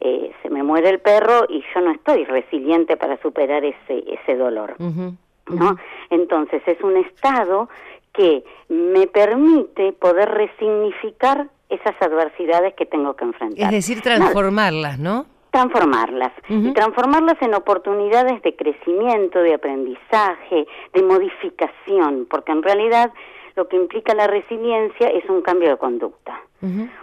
[0.00, 4.36] eh, se me muere el perro y yo no estoy resiliente para superar ese, ese
[4.36, 4.76] dolor.
[4.78, 5.76] ¿no?
[6.10, 7.68] Entonces es un estado
[8.12, 13.66] que me permite poder resignificar esas adversidades que tengo que enfrentar.
[13.66, 15.26] Es decir, transformarlas, ¿no?
[15.50, 16.32] Transformarlas.
[16.48, 23.12] Y transformarlas en oportunidades de crecimiento, de aprendizaje, de modificación, porque en realidad
[23.58, 26.40] lo que implica la resiliencia es un cambio de conducta,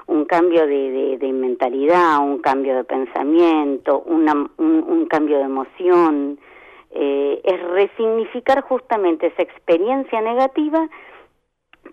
[0.07, 6.39] un cambio de, mentalidad, un cambio de pensamiento, un, cambio de emoción.
[6.91, 10.87] Eh, es resignificar justamente esa experiencia negativa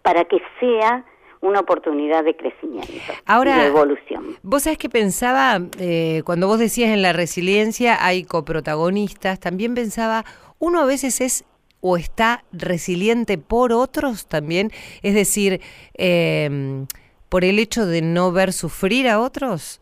[0.02, 1.04] para que sea
[1.42, 2.92] una oportunidad de crecimiento,
[3.26, 4.36] Ahora, de evolución.
[4.42, 10.24] Vos sabés que pensaba, eh, cuando vos decías en la resiliencia hay coprotagonistas, también pensaba,
[10.58, 11.44] uno a veces es
[11.80, 14.70] o está resiliente por otros también,
[15.02, 15.60] es decir,
[15.94, 16.86] em,
[17.28, 19.80] por el hecho de no ver sufrir a otros.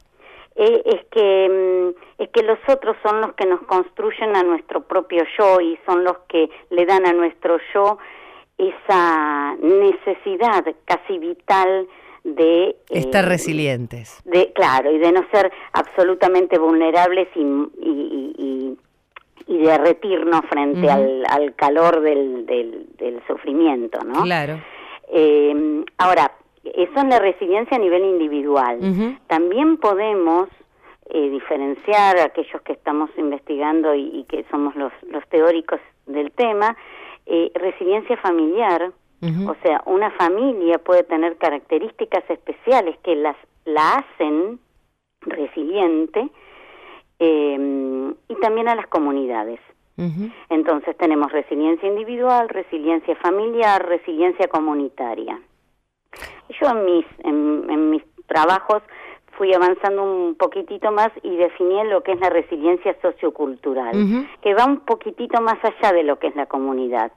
[0.57, 4.83] Eh, es que mm, es que los otros son los que nos construyen a nuestro
[4.83, 7.99] propio yo y son los que le dan a nuestro yo
[8.69, 11.89] esa necesidad casi vital
[12.25, 14.21] de estar eh, resilientes.
[14.25, 18.77] De claro y de no ser absolutamente vulnerables y, y,
[19.47, 24.23] y, derretirnos frente al, al, calor del, del, sufrimiento, ¿no?
[24.23, 24.61] Claro.
[25.13, 26.33] Eh, ahora
[26.63, 28.79] eso es la resiliencia a nivel individual.
[29.27, 30.49] También podemos
[31.09, 36.77] eh, diferenciar aquellos que estamos investigando y, y que somos los, los teóricos del tema
[37.33, 38.93] eh, resiliencia familiar,
[39.47, 44.59] o sea, una familia puede tener características especiales que las la hacen
[45.21, 46.31] resiliente
[47.19, 49.61] em, y también a las comunidades.
[50.49, 55.39] Entonces tenemos resiliencia individual, resiliencia familiar, resiliencia comunitaria.
[56.59, 58.83] Yo en mis, en mis trabajos
[59.41, 63.95] fui avanzando un poquitito más y definí lo que es la resiliencia sociocultural,
[64.43, 67.11] que va un poquitito más allá de lo que es la comunidad.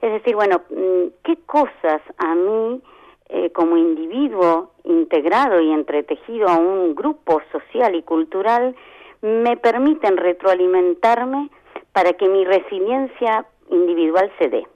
[0.00, 2.80] Es decir, bueno, mm, ¿qué cosas a mí
[3.28, 8.76] eh, como individuo integrado y entretejido a un grupo social y cultural
[9.20, 11.50] me permiten retroalimentarme
[11.92, 14.66] para que mi resiliencia individual se dé?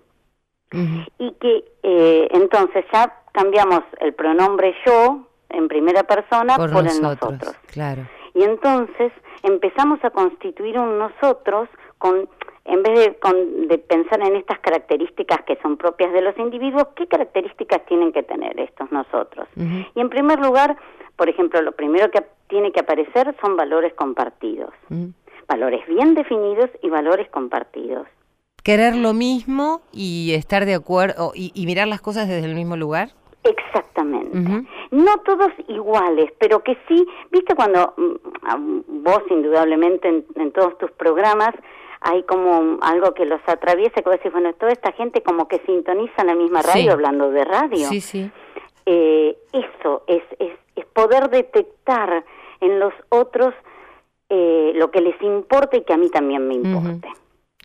[1.18, 5.27] Y que eh, entonces ya cambiamos el pronombre yo
[5.58, 8.06] en primera persona por, nosotros, Claro.
[8.34, 12.28] Y entonces empezamos a constituir un nosotros con
[12.64, 17.06] en vez de, de, pensar en estas características que son propias de los individuos, ¿qué
[17.06, 19.48] características tienen que tener estos nosotros?
[19.56, 20.76] Y en primer lugar,
[21.16, 24.74] por ejemplo, lo primero que tiene que aparecer son valores compartidos,
[25.48, 28.06] valores bien definidos y valores compartidos.
[28.62, 33.12] Querer lo mismo y estar de acuerdo y mirar las cosas desde el mismo lugar.
[33.48, 34.66] Exactamente.
[34.90, 41.54] No todos iguales, pero que sí, viste cuando mm, vos indudablemente en, todos tus programas
[42.00, 45.58] hay como algo que los atraviesa, que vos decís, bueno, toda esta gente como que
[45.66, 47.88] sintoniza la misma radio hablando de radio.
[47.88, 48.30] Sí, sí.
[48.86, 52.24] Eh, eso es, es, es, poder detectar
[52.60, 53.52] en los otros
[54.28, 57.08] eh, lo que les importa y que a mí también me importe.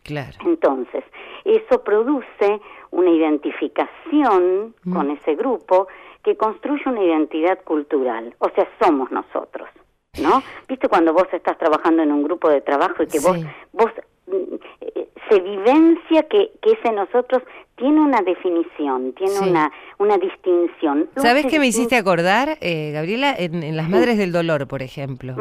[0.04, 0.38] Claro.
[0.46, 1.04] Entonces,
[1.46, 2.62] eso produce
[2.94, 4.94] una identificación mm.
[4.94, 5.88] con ese grupo
[6.24, 9.68] que construye una identidad cultural, o sea, somos nosotros,
[10.22, 10.42] ¿no?
[10.70, 13.38] ¿Viste cuando vos estás trabajando en un grupo de trabajo y que vos
[13.74, 13.92] vos
[14.28, 17.44] mm, eh, se vivencia que, que ese nosotros
[17.76, 21.10] tiene una definición, tiene una, una distinción.
[21.18, 23.36] ¿Sabes qué me hiciste acordar, eh, Gabriela?
[23.38, 25.36] En, Las Madres del Dolor, por ejemplo.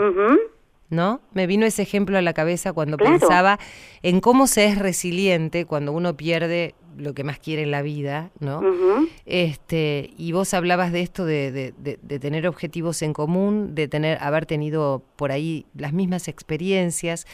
[0.91, 1.21] ¿No?
[1.33, 3.59] Me vino ese ejemplo a la cabeza cuando pensaba
[4.03, 8.31] en cómo se es resiliente cuando uno pierde lo que más quiere en la vida,
[8.41, 8.61] ¿no?
[9.25, 14.47] Este, y vos hablabas de esto de, de, tener objetivos en común, de tener, haber
[14.47, 17.27] tenido por ahí las mismas experiencias,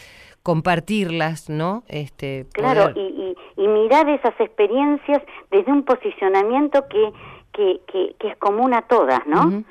[0.43, 1.83] compartirlas, ¿no?
[1.89, 7.13] Este, claro, y, y, mirar esas experiencias desde un posicionamiento que,
[7.53, 7.81] que,
[8.19, 9.65] que, es común a todas, ¿no?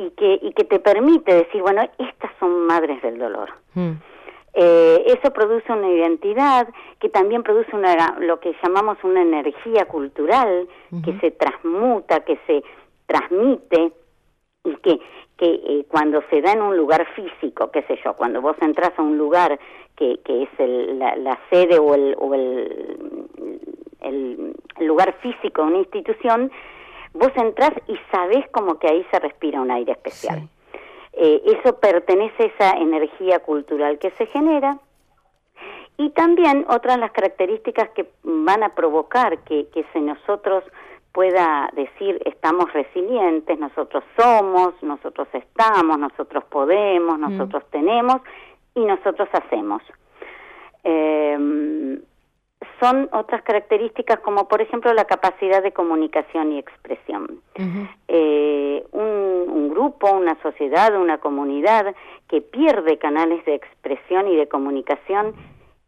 [0.00, 3.50] Y que, y que te permite decir, bueno, estas son madres del dolor.
[3.74, 3.92] Hmm.
[4.54, 10.66] Eh, eso produce una identidad que también produce una, lo que llamamos una energía cultural
[11.04, 12.64] que se transmuta, que se
[13.06, 13.92] transmite
[14.64, 14.98] y que,
[15.36, 18.90] que eh, cuando se da en un lugar físico, qué sé yo, cuando vos entras
[18.96, 19.58] a un lugar
[19.96, 23.28] que, que es el, la, sede o, el, o el,
[24.00, 26.50] el, lugar físico de una institución,
[27.12, 30.48] vos entras y sabés como que ahí se respira un aire especial.
[31.12, 34.78] Eh, eso pertenece a esa energía cultural que se genera.
[35.96, 40.64] Y también otras las características que van a provocar que, que se nosotros
[41.12, 47.20] pueda decir estamos resilientes, nosotros somos, nosotros estamos, nosotros podemos, mm.
[47.20, 48.22] nosotros tenemos
[48.74, 49.82] y nosotros hacemos.
[50.84, 52.00] Eh,
[52.80, 57.40] son otras características como por ejemplo la capacidad de comunicación y expresión.
[58.08, 61.94] Eh, un, grupo, una sociedad, una comunidad
[62.28, 65.34] que pierde canales de expresión y de comunicación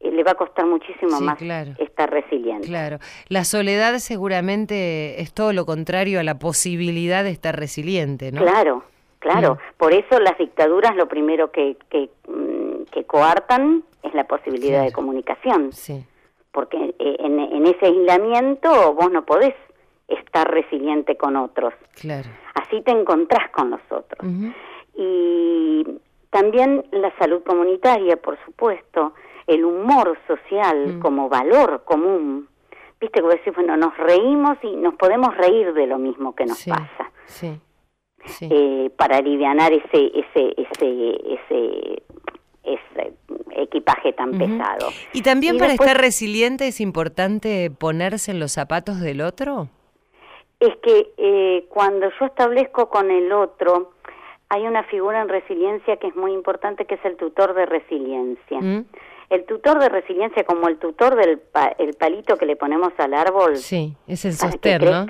[0.00, 1.38] eh, le va a costar muchísimo más
[1.78, 2.68] estar resiliente.
[2.68, 8.42] Claro, la soledad seguramente es todo lo contrario a la posibilidad de estar resiliente, ¿no?
[8.42, 8.84] Claro,
[9.18, 9.58] claro.
[9.78, 14.92] Por eso las dictaduras lo primero que, que, mm, que coartan es la posibilidad de
[14.92, 15.72] comunicación.
[15.72, 16.04] Sí
[16.52, 19.54] porque eh, en, ese aislamiento vos no podés
[20.06, 21.72] estar resiliente con otros.
[22.00, 22.28] Claro.
[22.54, 24.30] Así te encontrás con los otros.
[24.94, 25.84] Y
[26.30, 29.14] también la salud comunitaria, por supuesto,
[29.46, 31.00] el humor social mm.
[31.00, 32.48] como valor común.
[33.00, 36.44] Viste que vos decís, bueno, nos reímos y nos podemos reír de lo mismo que
[36.44, 37.10] nos pasa.
[37.26, 37.58] Sí.
[38.24, 38.48] Sí.
[38.48, 42.02] Eh, para aliviar ese, ese, ese, ese
[42.64, 43.12] ese
[43.56, 44.88] equipaje tan pesado.
[45.12, 49.68] ¿Y también para estar resiliente es importante ponerse en los zapatos del otro?
[50.60, 53.92] Es que eh, cuando yo establezco con el otro,
[54.48, 58.60] hay una figura en resiliencia que es muy importante, que es el tutor de resiliencia.
[58.60, 58.84] ¿Mm?
[59.30, 61.40] El tutor de resiliencia, como el tutor del
[61.78, 63.56] el palito que le ponemos al árbol.
[63.56, 65.06] Sí, es el sostén, ¿no?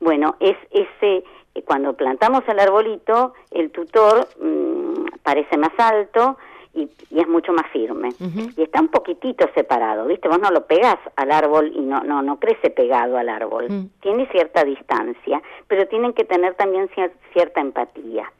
[0.00, 1.24] Bueno, es ese,
[1.66, 6.38] cuando plantamos el arbolito, el tutor mm, parece más alto,
[6.74, 8.10] y, es mucho más firme.
[8.56, 10.28] Y está un poquitito separado, ¿viste?
[10.28, 13.66] Vos no lo pegás al árbol y no, no, no crece pegado al árbol.
[13.68, 13.90] Mm.
[14.00, 16.90] Tiene cierta distancia, pero tienen que tener también
[17.32, 18.30] cierta empatía.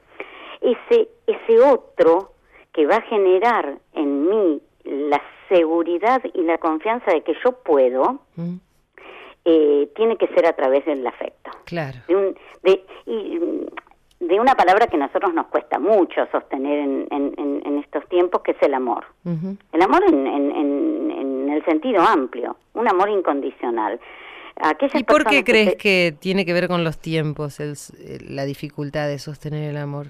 [0.60, 2.32] Ese, ese otro
[2.72, 8.20] que va a generar en mí la seguridad y la confianza de que yo puedo,
[8.36, 8.54] mm.
[9.44, 11.50] eh, tiene que ser a través del afecto.
[11.64, 11.98] Claro.
[12.08, 13.38] De un, de, y,
[14.28, 18.52] de una palabra que a nosotros nos cuesta mucho sostener en, en, estos tiempos, que
[18.52, 19.04] es el amor.
[19.24, 24.00] El amor en, en, el sentido amplio, un amor incondicional.
[24.94, 27.58] ¿Y por qué crees que, tiene que ver con los tiempos,
[28.28, 30.06] la dificultad de sostener el amor?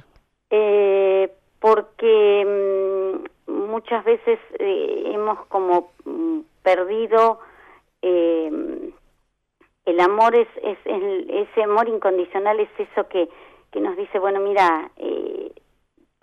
[0.50, 7.40] Eh, porque mm, muchas veces eh, hemos como mm, perdido...
[8.02, 8.90] Eh,
[9.86, 13.28] el amor es, es, ese amor incondicional es eso que
[13.74, 15.52] que nos dice, bueno, mira, eh,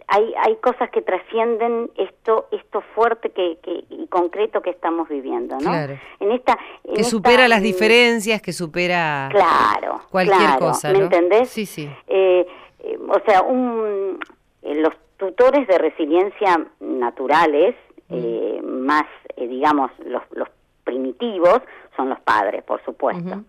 [0.07, 5.55] hay, hay cosas que trascienden esto esto fuerte que, que, y concreto que estamos viviendo,
[5.55, 5.69] ¿no?
[5.69, 5.99] Claro.
[6.21, 6.57] En esta
[6.95, 11.49] que supera las diferencias, que supera claro, cualquier cosa, ¿me entendés?
[11.49, 11.91] Sí, sí.
[12.07, 12.47] Eh,
[12.79, 14.17] eh, o sea, un,
[14.61, 17.75] los tutores de resiliencia naturales,
[18.07, 18.63] mm.
[18.65, 19.03] más,
[19.35, 20.47] digamos, los, los
[20.85, 21.59] primitivos,
[21.97, 23.43] son los padres, por supuesto.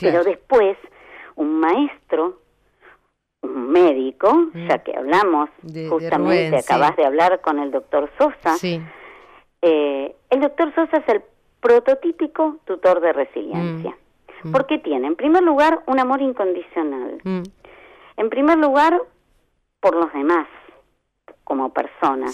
[0.00, 0.76] Pero después,
[1.34, 2.43] un maestro
[3.44, 4.68] médico, mm.
[4.68, 5.50] ya que hablamos
[5.88, 8.56] justamente, acabas de hablar con el doctor Sosa.
[9.62, 11.22] Eh, el doctor Sosa es el
[11.60, 13.90] prototípico tutor de resiliencia.
[13.90, 14.48] Mm.
[14.48, 14.52] Mm.
[14.52, 17.20] Porque tiene, en primer lugar, un amor incondicional.
[18.16, 19.00] En primer lugar,
[19.80, 20.46] por los demás,
[21.44, 22.26] como persona.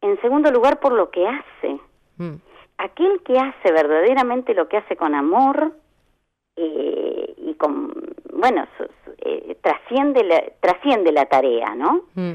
[0.00, 1.80] En segundo lugar, por lo que hace.
[2.78, 5.72] Aquel que hace verdaderamente lo que hace con amor
[6.56, 7.92] eh, y con,
[8.32, 8.66] bueno,
[9.18, 12.02] eh, trasciende, la, trasciende la tarea, ¿no?
[12.14, 12.32] Mm.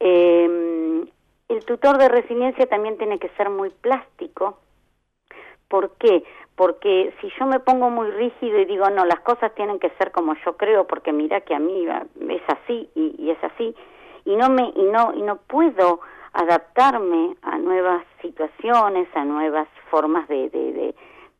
[0.00, 1.06] Em,
[1.48, 4.58] el tutor de resiliencia también tiene que ser muy plástico.
[5.68, 6.22] ¿Por qué?
[6.56, 10.10] Porque si yo me pongo muy rígido y digo, no, las cosas tienen que ser
[10.12, 13.74] como yo creo, porque mira que a mí es así y, es así,
[14.24, 16.00] y no me y no y no puedo
[16.32, 20.94] adaptarme a nuevas situaciones, a nuevas formas de, de,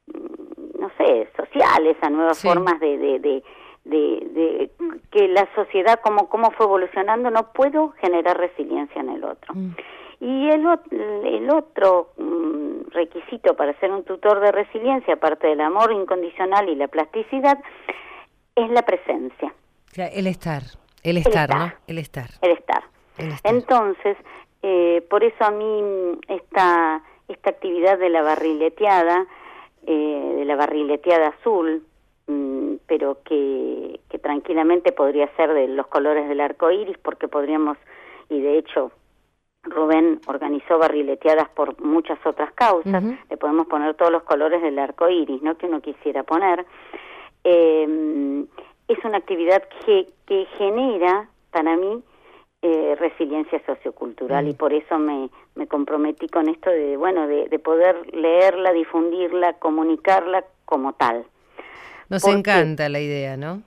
[0.06, 0.47] mm,
[0.78, 3.42] no sé, sociales, a nuevas formas de, de,
[3.84, 4.70] de,
[5.10, 9.54] que la sociedad, como, cómo fue evolucionando, no puedo generar resiliencia en el otro.
[9.54, 9.74] Mm.
[10.20, 10.66] Y el,
[11.24, 16.74] el otro mm, requisito para ser un tutor de resiliencia, aparte del amor incondicional y
[16.74, 17.58] la plasticidad,
[18.56, 19.54] es la presencia.
[19.96, 20.62] El estar,
[21.02, 21.72] el estar, ¿no?
[21.86, 22.28] El estar.
[22.42, 22.82] El estar.
[23.44, 24.16] Entonces,
[24.62, 29.26] eh, por eso a mí mm, esta, esta actividad de la barrileteada,
[29.90, 31.82] eh, de la barrileteada azul,
[32.86, 37.78] pero que, que tranquilamente podría ser de los colores del arco iris, porque podríamos,
[38.28, 38.92] y de hecho
[39.62, 45.08] Rubén organizó barrileteadas por muchas otras causas, le podemos poner todos los colores del arco
[45.08, 45.56] iris, ¿no?
[45.56, 46.66] que uno quisiera poner.
[47.44, 48.44] Eh,
[48.88, 52.02] es una actividad que, que genera, para mí,
[52.62, 57.58] eh, resiliencia sociocultural y por eso me, me comprometí con esto de, bueno, de, de
[57.58, 61.24] poder leerla, difundirla, comunicarla como tal.
[62.08, 63.62] Nos encanta la idea, ¿no?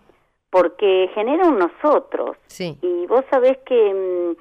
[0.50, 2.36] Porque genera un nosotros.
[2.48, 2.78] Sí.
[2.82, 4.32] Y vos sabés que mm,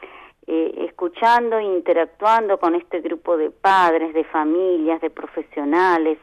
[0.49, 6.19] eh, escuchando e interactuando con este grupo de padres, de familias, de profesionales,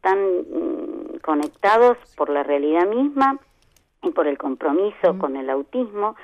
[0.00, 3.38] tan mm, conectados por la realidad misma
[4.02, 6.16] y por el compromiso con el autismo,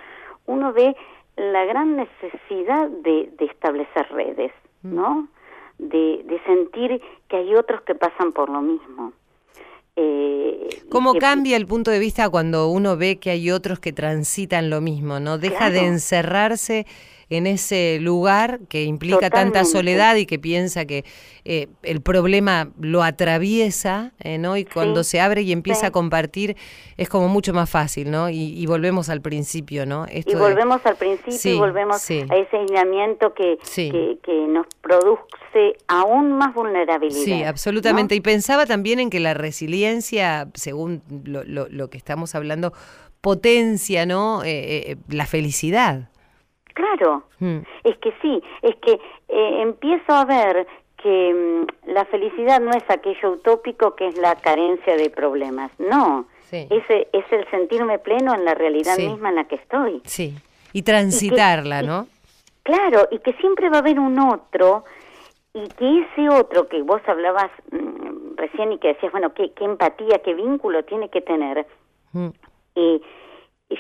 [0.46, 0.96] uno ve
[1.36, 5.28] la gran necesidad de, de establecer redes, ¿no?
[5.78, 9.12] De, de sentir que hay otros que pasan por lo mismo.
[9.96, 14.70] Eh, ¿Cómo cambia el punto de vista cuando uno ve que hay otros que transitan
[14.70, 15.20] lo mismo?
[15.20, 15.38] ¿No?
[15.38, 16.86] Deja de encerrarse
[17.30, 21.04] en ese lugar que implica tanta soledad y que piensa que
[21.44, 24.56] eh, el problema lo atraviesa, eh, ¿no?
[24.56, 26.56] Y cuando se abre y empieza a compartir
[26.96, 28.30] es como mucho más fácil, ¿no?
[28.30, 30.06] Y, volvemos al principio, ¿no?
[30.10, 36.54] y volvemos al principio y volvemos a ese aislamiento que, que, nos produce aún más
[36.54, 37.24] vulnerabilidad.
[37.24, 38.14] Sí, absolutamente.
[38.14, 42.72] Y pensaba también en que la resiliencia, según lo, lo, que estamos hablando,
[43.20, 44.42] potencia, ¿no?
[44.44, 46.08] Eh, la felicidad.
[46.74, 47.58] Claro, mm.
[47.84, 50.66] es que sí, es que eh, empiezo a ver
[51.02, 56.26] que mm, la felicidad no es aquello utópico que es la carencia de problemas, no,
[56.50, 60.02] ese es el sentirme pleno en la realidad misma en la que estoy.
[60.04, 60.34] Sí,
[60.72, 62.06] y transitarla, ¿no?
[62.64, 64.84] claro, y que siempre va a haber un otro
[65.52, 69.64] y que ese otro que vos hablabas mm, recién y que decías, bueno, qué, qué
[69.64, 71.66] empatía, qué vínculo tiene que tener.
[72.74, 73.00] Eh,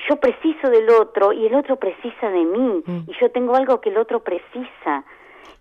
[0.08, 3.10] yo preciso del otro y el otro precisa de mí mm.
[3.10, 5.04] y yo tengo algo que el otro precisa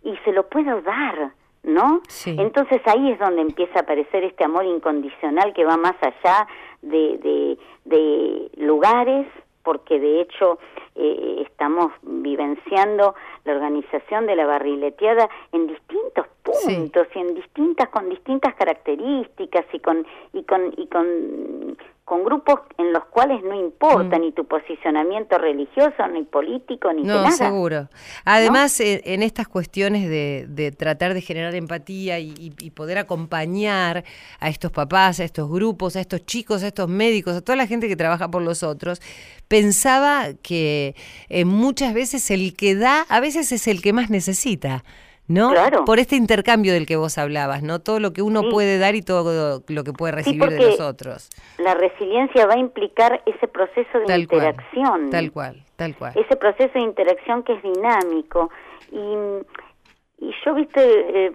[0.04, 1.32] y se lo puedo dar,
[1.64, 2.02] ¿no?
[2.26, 6.48] Entonces ahí es donde empieza a aparecer este amor incondicional que va más allá
[6.82, 9.28] de, de, de lugares,
[9.64, 10.60] porque de hecho
[10.96, 13.16] eh, estamos vivenciando
[13.46, 19.80] la organización de la barrileteada en distintos puntos y en distintas con distintas características y
[19.80, 24.22] con y con y con con grupos en los cuales no importa mm.
[24.22, 27.32] ni tu posicionamiento religioso, ni político, ni no, nada.
[27.32, 27.88] seguro.
[28.26, 34.04] Además, en, estas cuestiones de, tratar de generar empatía y, poder acompañar
[34.40, 37.68] a estos papás, a estos grupos, a estos chicos, a estos médicos, a toda la
[37.68, 39.00] gente que trabaja por los otros,
[39.48, 40.96] pensaba que
[41.30, 44.84] eh, muchas veces el que da, a veces es el que más necesita.
[45.28, 45.52] ¿No?
[45.52, 45.86] Claro.
[45.86, 47.80] Por este intercambio del que vos hablabas, ¿no?
[47.80, 51.30] Todo lo que uno puede dar y todo lo que puede recibir de los otros.
[51.58, 55.10] La resiliencia va a implicar ese proceso de interacción.
[55.10, 56.14] tal cual, tal cual.
[56.16, 58.52] Ese proceso de interacción que es dinámico.
[58.92, 61.32] Y, y yo, viste, eh,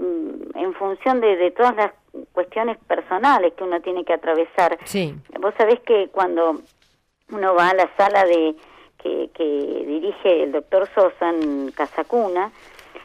[0.55, 1.93] en función de, de, todas las
[2.33, 5.15] cuestiones personales que uno tiene que atravesar, sí.
[5.41, 6.61] vos sabés que cuando
[7.31, 8.55] uno va a la sala de
[9.03, 9.45] que, que
[9.87, 12.53] dirige el doctor Sosa en Casacuna,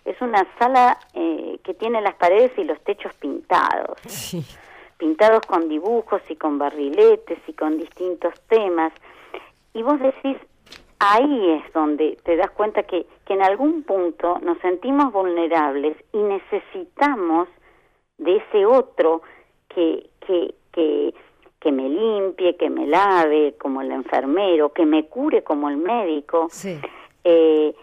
[0.06, 3.98] es una sala eh, que tiene las paredes y los techos pintados.
[4.98, 8.94] Pintados con dibujos y con barriletes y con distintos temas.
[9.74, 10.38] Y vos decís,
[11.00, 16.18] ahí es donde te das cuenta que, que en algún punto nos sentimos vulnerables y
[16.18, 17.48] necesitamos
[18.18, 19.22] de ese otro
[19.70, 21.14] que, que, que,
[21.60, 26.48] que me limpie, que me lave como el enfermero, que me cure como el médico.
[26.50, 26.80] Sí.
[27.24, 27.74] Eh,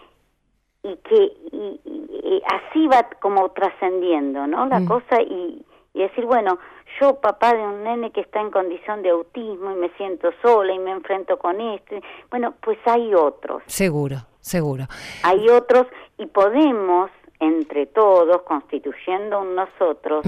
[0.83, 4.65] y que y, así va como trascendiendo, ¿no?
[4.65, 4.87] La mm.
[4.87, 5.63] cosa y,
[5.93, 6.57] y decir, bueno,
[6.99, 10.73] yo papá de un nene que está en condición de autismo y me siento sola
[10.73, 13.63] y me enfrento con este, bueno, pues hay otros.
[13.65, 14.85] Seguro, seguro.
[15.23, 20.23] Hay otros y podemos entre todos, constituyendo un nosotros,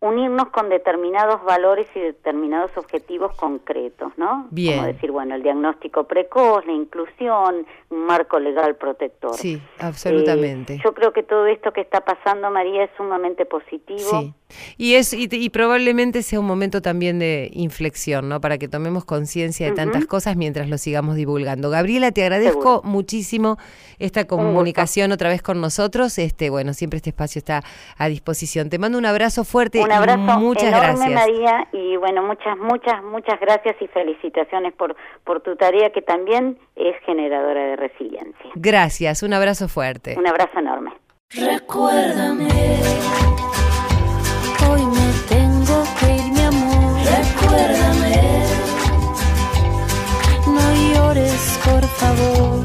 [0.00, 4.46] unirnos con determinados valores y determinados objetivos concretos, ¿no?
[4.50, 4.76] Bien.
[4.76, 9.34] Como decir, bueno, el diagnóstico precoz, la inclusión, un marco legal protector.
[9.34, 10.74] Sí, absolutamente.
[10.74, 14.20] Eh, yo creo que todo esto que está pasando, María, es sumamente positivo.
[14.20, 14.34] Sí.
[14.76, 18.40] Y, es, y, probablemente sea un momento también de inflexión, ¿no?
[18.40, 21.68] Para que tomemos conciencia de tantas cosas mientras lo sigamos divulgando.
[21.68, 23.58] Gabriela, te agradezco muchísimo
[23.98, 26.18] esta comunicación otra vez con nosotros.
[26.18, 27.64] Este, bueno, siempre este espacio está
[27.96, 28.70] a disposición.
[28.70, 33.40] Te mando un abrazo fuerte un abrazo muchas enorme, María, y bueno, muchas, muchas, muchas
[33.40, 38.50] gracias y felicitaciones por, por tu tarea que también es generadora de resiliencia.
[38.54, 40.14] Gracias, un abrazo fuerte.
[40.18, 40.92] Un abrazo enorme.
[41.30, 42.48] Recuérdame
[44.68, 47.00] Hoy me tengo que ir, mi amor.
[47.18, 48.16] Recuérdame.
[50.46, 52.64] No llores, por favor.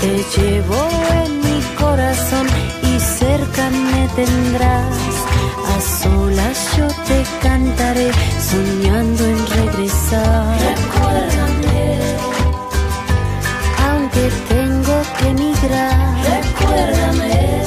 [0.00, 0.88] Te llevo
[1.24, 2.46] en mi corazón
[2.82, 5.05] y cerca me tendrás.
[6.36, 8.10] Yo te cantaré,
[8.50, 10.58] soñando en regresar.
[10.60, 11.98] Recuérdame.
[13.88, 16.14] Aunque tengo que emigrar.
[16.36, 17.62] Recuérdame.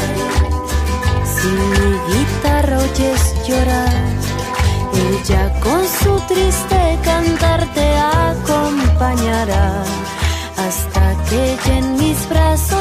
[1.33, 4.09] Si mi guitarra oyes llorar.
[5.09, 9.83] Ella con su triste cantar te acompañará
[10.57, 12.78] hasta que en mis brazos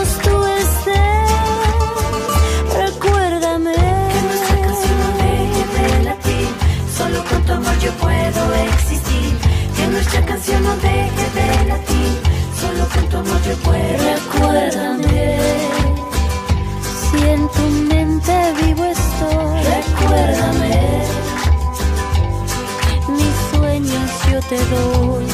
[10.19, 12.13] nuestra canción no deje de latir,
[12.61, 13.99] solo con tu amor yo puedo.
[14.15, 15.39] Recuérdame,
[17.01, 19.63] si en tu mente vivo estoy.
[19.63, 21.03] Recuérdame,
[23.09, 25.27] mis sueños yo te doy,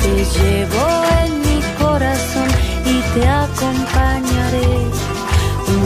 [0.00, 0.84] te llevo
[1.24, 2.48] en mi corazón
[2.84, 4.70] y te acompañaré.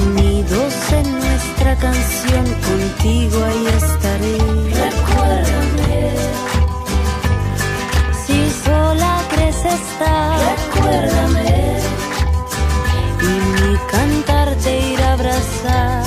[0.07, 4.74] Unidos en nuestra canción, contigo ahí estaré.
[9.75, 11.51] Recuérdame,
[13.21, 16.05] y mi cantar te irá a abrazar.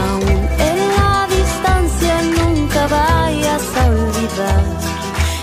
[0.00, 4.64] Aún en la distancia nunca vayas a olvidar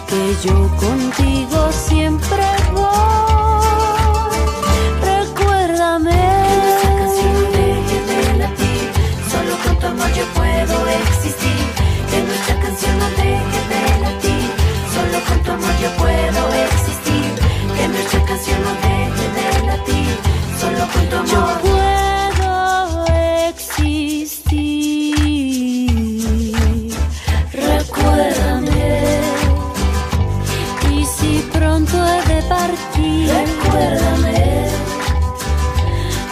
[0.10, 2.65] que yo contigo siempre
[21.12, 23.06] yo puedo
[23.50, 25.16] existir.
[27.52, 29.22] Recuérdame.
[30.92, 34.68] Y si pronto he de partir, recuérdame.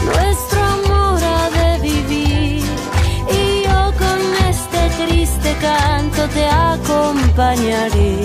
[0.05, 2.63] Nuestro amor ha de vivir.
[3.29, 4.19] Y yo con
[4.49, 8.23] este triste canto te acompañaré.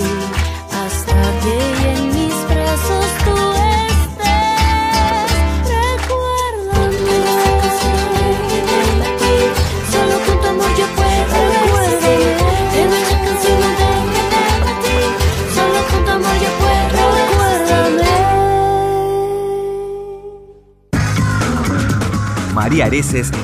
[22.69, 22.87] María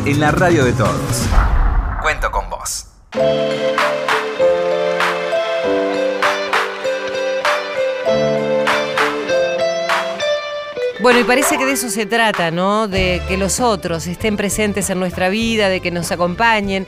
[0.05, 1.27] en la radio de todos.
[2.03, 2.85] Cuento con vos.
[11.01, 12.87] Bueno, y parece que de eso se trata, ¿no?
[12.87, 16.85] De que los otros estén presentes en nuestra vida, de que nos acompañen,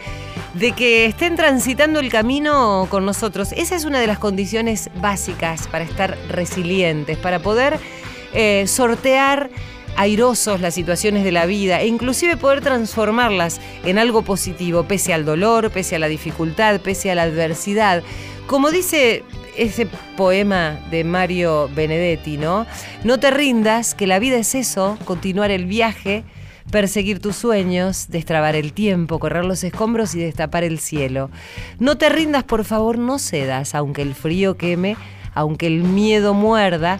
[0.54, 3.52] de que estén transitando el camino con nosotros.
[3.54, 7.80] Esa es una de las condiciones básicas para estar resilientes, para poder
[8.34, 9.50] eh, sortear
[9.98, 15.26] airosos las situaciones de la vida e inclusive poder transformarlas en algo positivo, pese al
[15.26, 18.04] dolor, pese a la dificultad, pese a la adversidad.
[18.46, 19.24] Como dice
[19.58, 22.66] ese poema de Mario Benedetti, ¿no?
[23.04, 26.24] No te rindas, que la vida es eso, continuar el viaje,
[26.72, 31.32] perseguir tus sueños, destrabar el tiempo, correr los escombros y destapar el cielo.
[31.80, 34.96] No te rindas, por favor, no cedas, aunque el frío queme,
[35.34, 37.00] aunque el miedo muerda,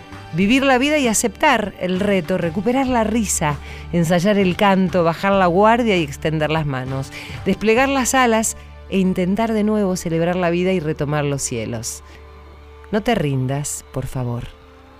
[0.33, 3.57] Vivir la vida y aceptar el reto, recuperar la risa,
[3.91, 7.11] ensayar el canto, bajar la guardia y extender las manos,
[7.45, 8.55] desplegar las alas
[8.89, 12.01] e intentar de nuevo celebrar la vida y retomar los cielos.
[12.93, 14.43] No te rindas, por favor,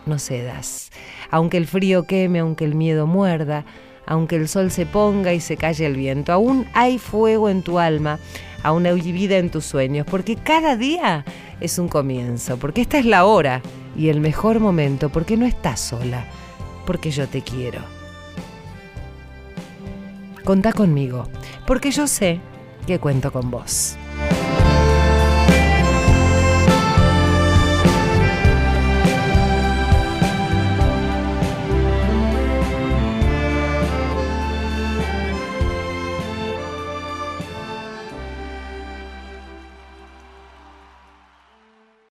[0.05, 0.91] no cedas.
[1.29, 3.63] Aunque el frío queme, aunque el miedo muerda,
[4.05, 7.79] aunque el sol se ponga y se calle el viento, aún hay fuego en tu
[7.79, 8.19] alma,
[8.63, 11.23] aún hay vida en tus sueños, porque cada día
[11.61, 13.61] es un comienzo, porque esta es la hora
[13.95, 16.25] y el mejor momento, porque no estás sola,
[16.85, 17.81] porque yo te quiero.
[20.43, 21.27] Contá conmigo,
[21.67, 22.39] porque yo sé
[22.87, 23.95] que cuento con vos.